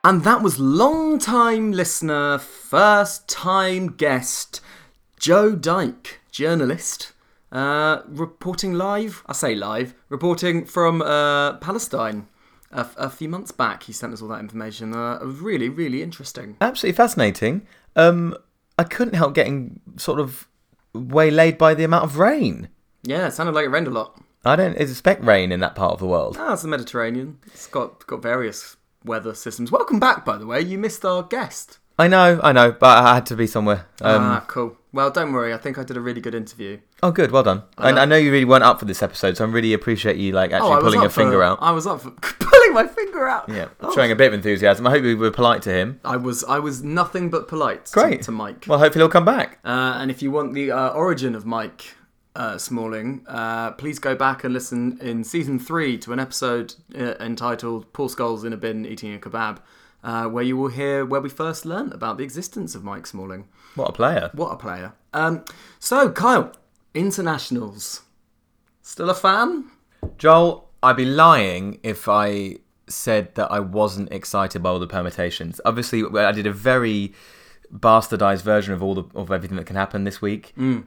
And 0.08 0.24
that 0.24 0.40
was 0.40 0.58
long 0.58 1.18
time 1.18 1.70
listener, 1.70 2.38
first 2.38 3.28
time 3.28 3.88
guest, 3.88 4.62
Joe 5.20 5.54
Dyke, 5.54 6.20
journalist, 6.30 7.12
uh, 7.52 8.00
reporting 8.06 8.72
live. 8.72 9.22
I 9.26 9.34
say 9.34 9.54
live, 9.54 9.94
reporting 10.08 10.64
from 10.64 11.02
uh, 11.02 11.58
Palestine. 11.58 12.26
A, 12.72 12.86
a 12.96 13.10
few 13.10 13.28
months 13.28 13.52
back, 13.52 13.82
he 13.82 13.92
sent 13.92 14.14
us 14.14 14.22
all 14.22 14.28
that 14.28 14.40
information. 14.40 14.94
Uh, 14.94 15.18
it 15.20 15.26
was 15.26 15.40
really, 15.40 15.68
really 15.68 16.02
interesting. 16.02 16.56
Absolutely 16.58 16.96
fascinating. 16.96 17.66
Um, 17.94 18.34
I 18.78 18.84
couldn't 18.84 19.12
help 19.14 19.34
getting 19.34 19.78
sort 19.98 20.20
of 20.20 20.48
waylaid 20.94 21.58
by 21.58 21.74
the 21.74 21.84
amount 21.84 22.04
of 22.04 22.16
rain. 22.16 22.70
Yeah, 23.02 23.26
it 23.26 23.34
sounded 23.34 23.54
like 23.54 23.66
it 23.66 23.68
rained 23.68 23.88
a 23.88 23.90
lot. 23.90 24.18
I 24.42 24.56
don't 24.56 24.78
expect 24.78 25.22
rain 25.22 25.52
in 25.52 25.60
that 25.60 25.74
part 25.74 25.92
of 25.92 25.98
the 25.98 26.06
world. 26.06 26.38
Ah, 26.40 26.54
it's 26.54 26.62
the 26.62 26.68
Mediterranean. 26.68 27.40
It's 27.44 27.66
got 27.66 28.06
got 28.06 28.22
various 28.22 28.77
weather 29.04 29.34
systems. 29.34 29.70
Welcome 29.70 30.00
back, 30.00 30.24
by 30.24 30.36
the 30.38 30.46
way. 30.46 30.60
You 30.60 30.78
missed 30.78 31.04
our 31.04 31.22
guest. 31.22 31.78
I 32.00 32.06
know, 32.06 32.38
I 32.44 32.52
know, 32.52 32.70
but 32.70 32.96
I 33.04 33.14
had 33.16 33.26
to 33.26 33.34
be 33.36 33.46
somewhere. 33.48 33.86
Um, 34.00 34.22
ah, 34.22 34.44
cool. 34.46 34.76
Well, 34.92 35.10
don't 35.10 35.32
worry. 35.32 35.52
I 35.52 35.56
think 35.56 35.78
I 35.78 35.82
did 35.84 35.96
a 35.96 36.00
really 36.00 36.20
good 36.20 36.34
interview. 36.34 36.78
oh, 37.02 37.10
good, 37.10 37.32
well 37.32 37.42
done. 37.42 37.64
I, 37.76 37.90
I 37.90 38.04
know 38.04 38.16
you 38.16 38.30
really 38.30 38.44
weren't 38.44 38.62
up 38.62 38.78
for 38.78 38.84
this 38.84 39.02
episode, 39.02 39.36
so 39.36 39.44
I 39.44 39.48
really 39.48 39.72
appreciate 39.72 40.16
you 40.16 40.32
like 40.32 40.52
actually 40.52 40.76
Oh, 40.76 40.80
pulling 40.80 41.00
your 41.00 41.10
finger 41.10 41.42
out. 41.42 41.58
I 41.60 41.72
was 41.72 41.86
up 41.88 42.00
for 42.00 42.10
pulling 42.22 42.72
my 42.72 42.86
finger 42.86 43.26
out. 43.28 43.48
Yeah, 43.48 43.68
Oh. 43.80 43.92
showing 43.94 44.12
a 44.12 44.16
bit 44.16 44.28
of 44.28 44.34
enthusiasm. 44.34 44.86
I 44.86 44.90
hope 44.90 45.02
you 45.02 45.16
were 45.18 45.32
polite 45.32 45.62
to 45.62 45.72
him. 45.72 46.00
I 46.04 46.16
was 46.16 46.44
I 46.44 46.60
was 46.60 46.82
nothing 46.84 47.30
but 47.30 47.48
polite 47.48 47.86
to- 47.86 47.92
Great. 47.92 48.22
to, 48.22 48.30
Mike. 48.30 48.66
Well, 48.68 48.78
hopefully 48.78 49.02
he'll 49.02 49.10
come 49.10 49.24
back. 49.24 49.58
Uh, 49.64 49.96
and 49.98 50.10
if 50.10 50.22
you 50.22 50.30
want 50.30 50.54
the 50.54 50.70
uh, 50.70 50.90
origin 50.90 51.34
of 51.34 51.44
Mike 51.44 51.96
uh, 52.38 52.56
Smalling, 52.56 53.24
uh, 53.26 53.72
please 53.72 53.98
go 53.98 54.14
back 54.14 54.44
and 54.44 54.54
listen 54.54 54.96
in 55.00 55.24
season 55.24 55.58
three 55.58 55.98
to 55.98 56.12
an 56.12 56.20
episode 56.20 56.74
uh, 56.96 57.14
entitled 57.20 57.92
"Poor 57.92 58.08
Skulls 58.08 58.44
in 58.44 58.52
a 58.52 58.56
Bin 58.56 58.86
Eating 58.86 59.12
a 59.12 59.18
Kebab," 59.18 59.58
uh, 60.04 60.26
where 60.26 60.44
you 60.44 60.56
will 60.56 60.68
hear 60.68 61.04
where 61.04 61.20
we 61.20 61.28
first 61.28 61.66
learnt 61.66 61.92
about 61.92 62.16
the 62.16 62.22
existence 62.24 62.76
of 62.76 62.84
Mike 62.84 63.06
Smalling. 63.06 63.48
What 63.74 63.90
a 63.90 63.92
player. 63.92 64.30
What 64.32 64.52
a 64.52 64.56
player! 64.56 64.92
Um, 65.12 65.44
so 65.80 66.10
Kyle, 66.10 66.52
internationals, 66.94 68.02
still 68.82 69.10
a 69.10 69.14
fan? 69.14 69.64
Joel, 70.16 70.70
I'd 70.80 70.96
be 70.96 71.04
lying 71.04 71.80
if 71.82 72.08
I 72.08 72.58
said 72.86 73.34
that 73.34 73.50
I 73.50 73.58
wasn't 73.58 74.12
excited 74.12 74.62
by 74.62 74.70
all 74.70 74.78
the 74.78 74.86
permutations. 74.86 75.60
Obviously, 75.64 76.04
I 76.04 76.30
did 76.30 76.46
a 76.46 76.52
very 76.52 77.12
bastardized 77.74 78.42
version 78.42 78.72
of 78.72 78.82
all 78.82 78.94
the 78.94 79.04
of 79.16 79.32
everything 79.32 79.56
that 79.56 79.66
can 79.66 79.74
happen 79.74 80.04
this 80.04 80.22
week. 80.22 80.52
Mm. 80.56 80.84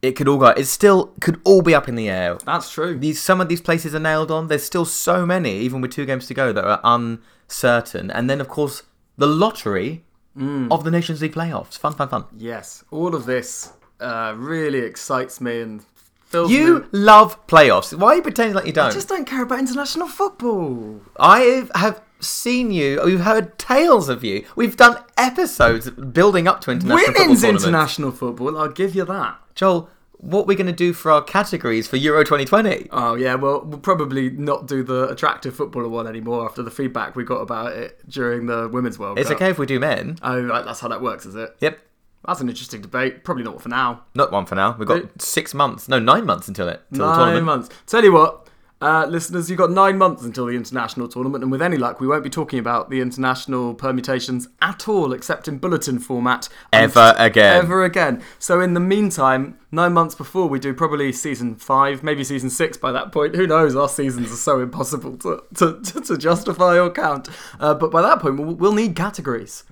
It 0.00 0.12
could 0.12 0.28
all 0.28 0.38
go. 0.38 0.48
It 0.48 0.64
still 0.66 1.06
could 1.20 1.40
all 1.44 1.60
be 1.62 1.74
up 1.74 1.88
in 1.88 1.96
the 1.96 2.08
air. 2.08 2.38
That's 2.46 2.70
true. 2.70 2.96
These 2.98 3.20
some 3.20 3.40
of 3.40 3.48
these 3.48 3.60
places 3.60 3.94
are 3.94 4.00
nailed 4.00 4.30
on. 4.30 4.46
There's 4.46 4.62
still 4.64 4.84
so 4.84 5.26
many, 5.26 5.58
even 5.58 5.80
with 5.80 5.90
two 5.92 6.06
games 6.06 6.26
to 6.28 6.34
go, 6.34 6.52
that 6.52 6.64
are 6.64 6.80
uncertain. 6.84 8.10
And 8.10 8.28
then, 8.30 8.40
of 8.40 8.48
course, 8.48 8.82
the 9.16 9.26
lottery 9.26 10.04
Mm. 10.38 10.70
of 10.70 10.84
the 10.84 10.90
Nations 10.92 11.20
League 11.20 11.34
playoffs. 11.34 11.76
Fun, 11.76 11.94
fun, 11.94 12.08
fun. 12.08 12.24
Yes, 12.36 12.84
all 12.92 13.12
of 13.16 13.26
this 13.26 13.72
uh, 13.98 14.34
really 14.36 14.78
excites 14.78 15.40
me 15.40 15.60
and 15.62 15.82
fills 16.26 16.52
You 16.52 16.80
me. 16.80 16.84
love 16.92 17.44
playoffs. 17.48 17.92
Why 17.98 18.08
are 18.12 18.16
you 18.16 18.22
pretending 18.22 18.54
like 18.54 18.64
you 18.66 18.72
don't? 18.72 18.86
I 18.86 18.90
just 18.92 19.08
don't 19.08 19.24
care 19.26 19.42
about 19.42 19.58
international 19.58 20.06
football. 20.06 21.00
I 21.18 21.66
have 21.74 22.00
seen 22.20 22.70
you. 22.70 23.00
We've 23.04 23.20
heard 23.20 23.58
tales 23.58 24.08
of 24.08 24.24
you. 24.24 24.44
We've 24.56 24.76
done 24.76 24.96
episodes 25.16 25.90
building 25.90 26.48
up 26.48 26.60
to 26.62 26.70
international 26.70 26.98
football 27.06 27.24
Women's 27.24 27.40
tournaments. 27.42 27.64
international 27.64 28.10
football, 28.12 28.58
I'll 28.58 28.68
give 28.68 28.94
you 28.94 29.04
that. 29.04 29.36
Joel, 29.54 29.88
what 30.20 30.46
we're 30.48 30.56
going 30.56 30.66
to 30.66 30.72
do 30.72 30.92
for 30.92 31.12
our 31.12 31.22
categories 31.22 31.86
for 31.86 31.96
Euro 31.96 32.24
2020? 32.24 32.88
Oh 32.90 33.14
yeah, 33.14 33.34
well 33.36 33.62
we'll 33.64 33.78
probably 33.78 34.30
not 34.30 34.66
do 34.66 34.82
the 34.82 35.08
attractive 35.08 35.54
footballer 35.54 35.88
one 35.88 36.06
anymore 36.08 36.44
after 36.44 36.62
the 36.62 36.70
feedback 36.72 37.14
we 37.14 37.22
got 37.24 37.40
about 37.40 37.72
it 37.72 38.00
during 38.08 38.46
the 38.46 38.68
Women's 38.68 38.98
World 38.98 39.18
It's 39.18 39.28
Cup. 39.28 39.36
okay 39.36 39.50
if 39.50 39.58
we 39.58 39.66
do 39.66 39.78
men. 39.78 40.18
Oh, 40.22 40.40
right, 40.42 40.64
that's 40.64 40.80
how 40.80 40.88
that 40.88 41.00
works, 41.02 41.24
is 41.24 41.34
it? 41.36 41.54
Yep. 41.60 41.78
That's 42.26 42.40
an 42.40 42.48
interesting 42.48 42.80
debate. 42.82 43.22
Probably 43.22 43.44
not 43.44 43.62
for 43.62 43.68
now. 43.68 44.02
Not 44.16 44.32
one 44.32 44.44
for 44.44 44.56
now. 44.56 44.74
We've 44.76 44.88
got 44.88 44.98
It- 44.98 45.22
six 45.22 45.54
months. 45.54 45.88
No, 45.88 46.00
nine 46.00 46.26
months 46.26 46.48
until 46.48 46.68
it. 46.68 46.82
The 46.90 46.98
Nine 46.98 47.44
months. 47.44 47.68
Tell 47.86 48.02
you 48.02 48.12
what, 48.12 48.47
uh, 48.80 49.06
listeners, 49.06 49.50
you've 49.50 49.58
got 49.58 49.72
nine 49.72 49.98
months 49.98 50.22
until 50.22 50.46
the 50.46 50.54
international 50.54 51.08
tournament, 51.08 51.42
and 51.42 51.50
with 51.50 51.60
any 51.60 51.76
luck, 51.76 52.00
we 52.00 52.06
won't 52.06 52.22
be 52.22 52.30
talking 52.30 52.60
about 52.60 52.90
the 52.90 53.00
international 53.00 53.74
permutations 53.74 54.48
at 54.62 54.88
all, 54.88 55.12
except 55.12 55.48
in 55.48 55.58
bulletin 55.58 55.98
format. 55.98 56.48
Ever 56.72 57.14
again. 57.18 57.56
Ever 57.56 57.84
again. 57.84 58.22
So 58.38 58.60
in 58.60 58.74
the 58.74 58.80
meantime, 58.80 59.58
nine 59.72 59.92
months 59.92 60.14
before 60.14 60.48
we 60.48 60.60
do 60.60 60.72
probably 60.74 61.12
season 61.12 61.56
five, 61.56 62.04
maybe 62.04 62.22
season 62.22 62.50
six 62.50 62.76
by 62.76 62.92
that 62.92 63.10
point. 63.10 63.34
Who 63.34 63.48
knows? 63.48 63.74
Our 63.74 63.88
seasons 63.88 64.30
are 64.30 64.36
so 64.36 64.60
impossible 64.60 65.16
to 65.18 65.42
to, 65.56 65.80
to, 65.80 66.00
to 66.00 66.16
justify 66.16 66.78
or 66.78 66.90
count. 66.90 67.28
Uh, 67.58 67.74
but 67.74 67.90
by 67.90 68.02
that 68.02 68.20
point, 68.20 68.38
we'll, 68.38 68.54
we'll 68.54 68.74
need 68.74 68.94
categories. 68.94 69.64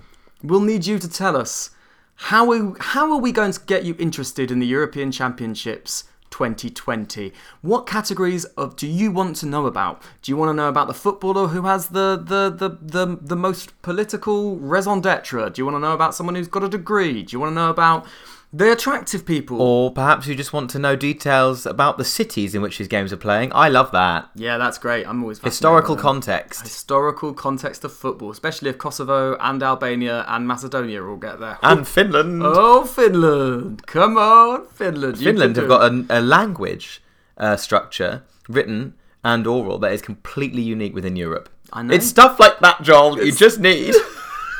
We'll 0.43 0.61
need 0.61 0.85
you 0.85 0.99
to 0.99 1.09
tell 1.09 1.37
us 1.37 1.71
how 2.15 2.51
are, 2.51 2.75
how 2.79 3.11
are 3.11 3.19
we 3.19 3.31
going 3.31 3.51
to 3.51 3.59
get 3.61 3.85
you 3.85 3.95
interested 3.99 4.51
in 4.51 4.59
the 4.59 4.67
European 4.67 5.11
Championships 5.11 6.03
2020? 6.29 7.33
What 7.61 7.85
categories 7.85 8.45
of 8.45 8.75
do 8.75 8.87
you 8.87 9.11
want 9.11 9.35
to 9.37 9.45
know 9.45 9.65
about? 9.65 10.01
Do 10.21 10.31
you 10.31 10.37
want 10.37 10.49
to 10.49 10.53
know 10.53 10.69
about 10.69 10.87
the 10.87 10.93
footballer 10.93 11.47
who 11.47 11.63
has 11.63 11.89
the 11.89 12.21
the 12.23 12.49
the 12.49 12.77
the, 12.81 13.17
the 13.21 13.35
most 13.35 13.79
political 13.81 14.57
raison 14.57 15.01
d'etre? 15.01 15.49
Do 15.49 15.61
you 15.61 15.65
want 15.65 15.75
to 15.75 15.79
know 15.79 15.93
about 15.93 16.15
someone 16.15 16.35
who's 16.35 16.47
got 16.47 16.63
a 16.63 16.69
degree? 16.69 17.23
Do 17.23 17.33
you 17.33 17.39
want 17.39 17.51
to 17.51 17.55
know 17.55 17.69
about 17.69 18.05
the 18.53 18.71
attractive 18.71 19.25
people? 19.25 19.61
Or 19.61 19.91
perhaps 19.91 20.27
you 20.27 20.35
just 20.35 20.53
want 20.53 20.69
to 20.71 20.79
know 20.79 20.95
details 20.95 21.65
about 21.65 21.97
the 21.97 22.05
cities 22.05 22.55
in 22.55 22.61
which 22.61 22.77
these 22.77 22.87
games 22.87 23.11
are 23.11 23.17
playing. 23.17 23.51
I 23.53 23.69
love 23.69 23.91
that. 23.91 24.29
yeah, 24.35 24.57
that's 24.57 24.77
great. 24.77 25.05
I'm 25.07 25.21
always 25.21 25.39
Historical 25.39 25.95
context. 25.95 26.61
historical 26.61 27.33
context 27.33 27.83
of 27.83 27.93
football, 27.93 28.31
especially 28.31 28.69
if 28.69 28.77
Kosovo 28.77 29.35
and 29.39 29.61
Albania 29.61 30.25
and 30.27 30.47
Macedonia 30.47 31.03
all 31.03 31.17
get 31.17 31.39
there. 31.39 31.57
And 31.61 31.87
Finland. 31.87 32.41
Oh, 32.43 32.85
Finland! 32.85 33.85
Come 33.87 34.17
on, 34.17 34.67
Finland! 34.67 35.17
You 35.17 35.25
Finland 35.25 35.55
have 35.57 35.67
got 35.67 35.91
a, 35.91 36.05
a 36.09 36.21
language 36.21 37.01
uh, 37.37 37.55
structure, 37.57 38.23
written 38.47 38.93
and 39.23 39.45
oral, 39.45 39.77
that 39.79 39.91
is 39.91 40.01
completely 40.01 40.61
unique 40.61 40.93
within 40.95 41.15
Europe. 41.17 41.49
I 41.73 41.83
know. 41.83 41.93
It's 41.93 42.05
stuff 42.05 42.39
like 42.39 42.59
that, 42.59 42.81
Joel, 42.81 43.15
that 43.17 43.25
you 43.25 43.33
just 43.33 43.59
need. 43.59 43.93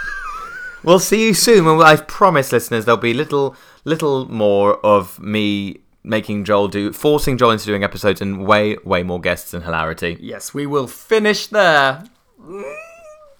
we'll 0.84 1.00
see 1.00 1.26
you 1.28 1.34
soon. 1.34 1.66
When 1.66 1.82
I 1.82 1.96
promise, 1.96 2.52
listeners, 2.52 2.84
there'll 2.86 3.00
be 3.00 3.14
little, 3.14 3.56
little 3.88 4.30
more 4.30 4.86
of 4.86 5.20
me 5.20 5.80
making 6.04 6.44
Joel 6.44 6.68
do, 6.68 6.94
forcing 6.94 7.38
Joel 7.38 7.52
into 7.52 7.66
doing 7.66 7.84
episodes, 7.84 8.22
and 8.22 8.46
way, 8.46 8.78
way 8.84 9.02
more 9.02 9.20
guests 9.20 9.54
and 9.54 9.64
hilarity. 9.64 10.18
Yes, 10.20 10.54
we 10.54 10.66
will 10.66 10.88
finish 10.88 11.48
there. 11.48 12.04
Mm, 12.42 12.76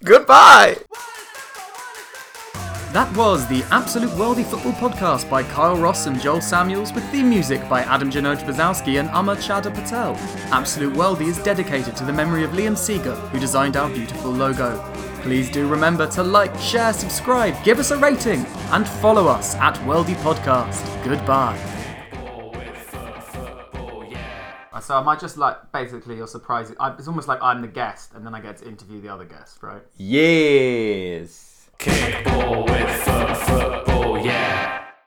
goodbye. 0.04 0.78
That 2.94 3.16
was 3.16 3.46
the 3.48 3.64
Absolute 3.70 4.10
Worldy 4.12 4.46
Football 4.46 4.72
Podcast 4.72 5.30
by 5.30 5.44
Kyle 5.44 5.78
Ross 5.78 6.08
and 6.08 6.20
Joel 6.20 6.42
Samuels 6.42 6.94
with 6.94 7.04
theme 7.12 7.30
music 7.30 7.68
by 7.70 7.82
Adam 7.82 8.10
Janota 8.10 8.46
Bzowski 8.46 9.00
and 9.00 9.10
Amar 9.14 9.36
Chadha 9.36 9.74
Patel. 9.74 10.16
Absolute 10.52 10.94
Worldy 10.94 11.28
is 11.28 11.38
dedicated 11.44 11.96
to 11.98 12.06
the 12.06 12.14
memory 12.14 12.44
of 12.46 12.52
Liam 12.52 12.78
Seeger, 12.78 13.14
who 13.14 13.40
designed 13.40 13.76
our 13.76 13.90
beautiful 13.90 14.32
logo. 14.32 14.97
Please 15.28 15.50
do 15.50 15.68
remember 15.68 16.08
to 16.08 16.24
like, 16.24 16.58
share, 16.58 16.94
subscribe, 16.94 17.62
give 17.66 17.80
us 17.80 17.92
a 17.92 17.98
rating, 17.98 18.46
and 18.72 18.88
follow 18.88 19.28
us 19.28 19.56
at 19.56 19.76
Worldy 19.80 20.16
Podcast. 20.24 20.82
Goodbye. 21.04 21.58
So 24.80 24.96
am 24.96 25.02
I 25.02 25.04
might 25.04 25.20
just 25.20 25.38
like 25.38 25.58
basically 25.74 26.16
you're 26.16 26.28
surprising. 26.28 26.78
It's 26.98 27.10
almost 27.10 27.28
like 27.28 27.40
I'm 27.42 27.62
the 27.62 27.68
guest 27.68 28.14
and 28.14 28.26
then 28.26 28.34
I 28.34 28.40
get 28.40 28.56
to 28.60 28.70
interview 28.70 29.02
the 29.02 29.10
other 29.10 29.26
guest, 29.26 29.62
right? 29.62 29.82
Yes. 29.98 31.72
Kickball 31.78 32.66
with 32.66 32.90
foot, 32.90 33.36
football, 33.36 34.26
yeah. 34.26 34.87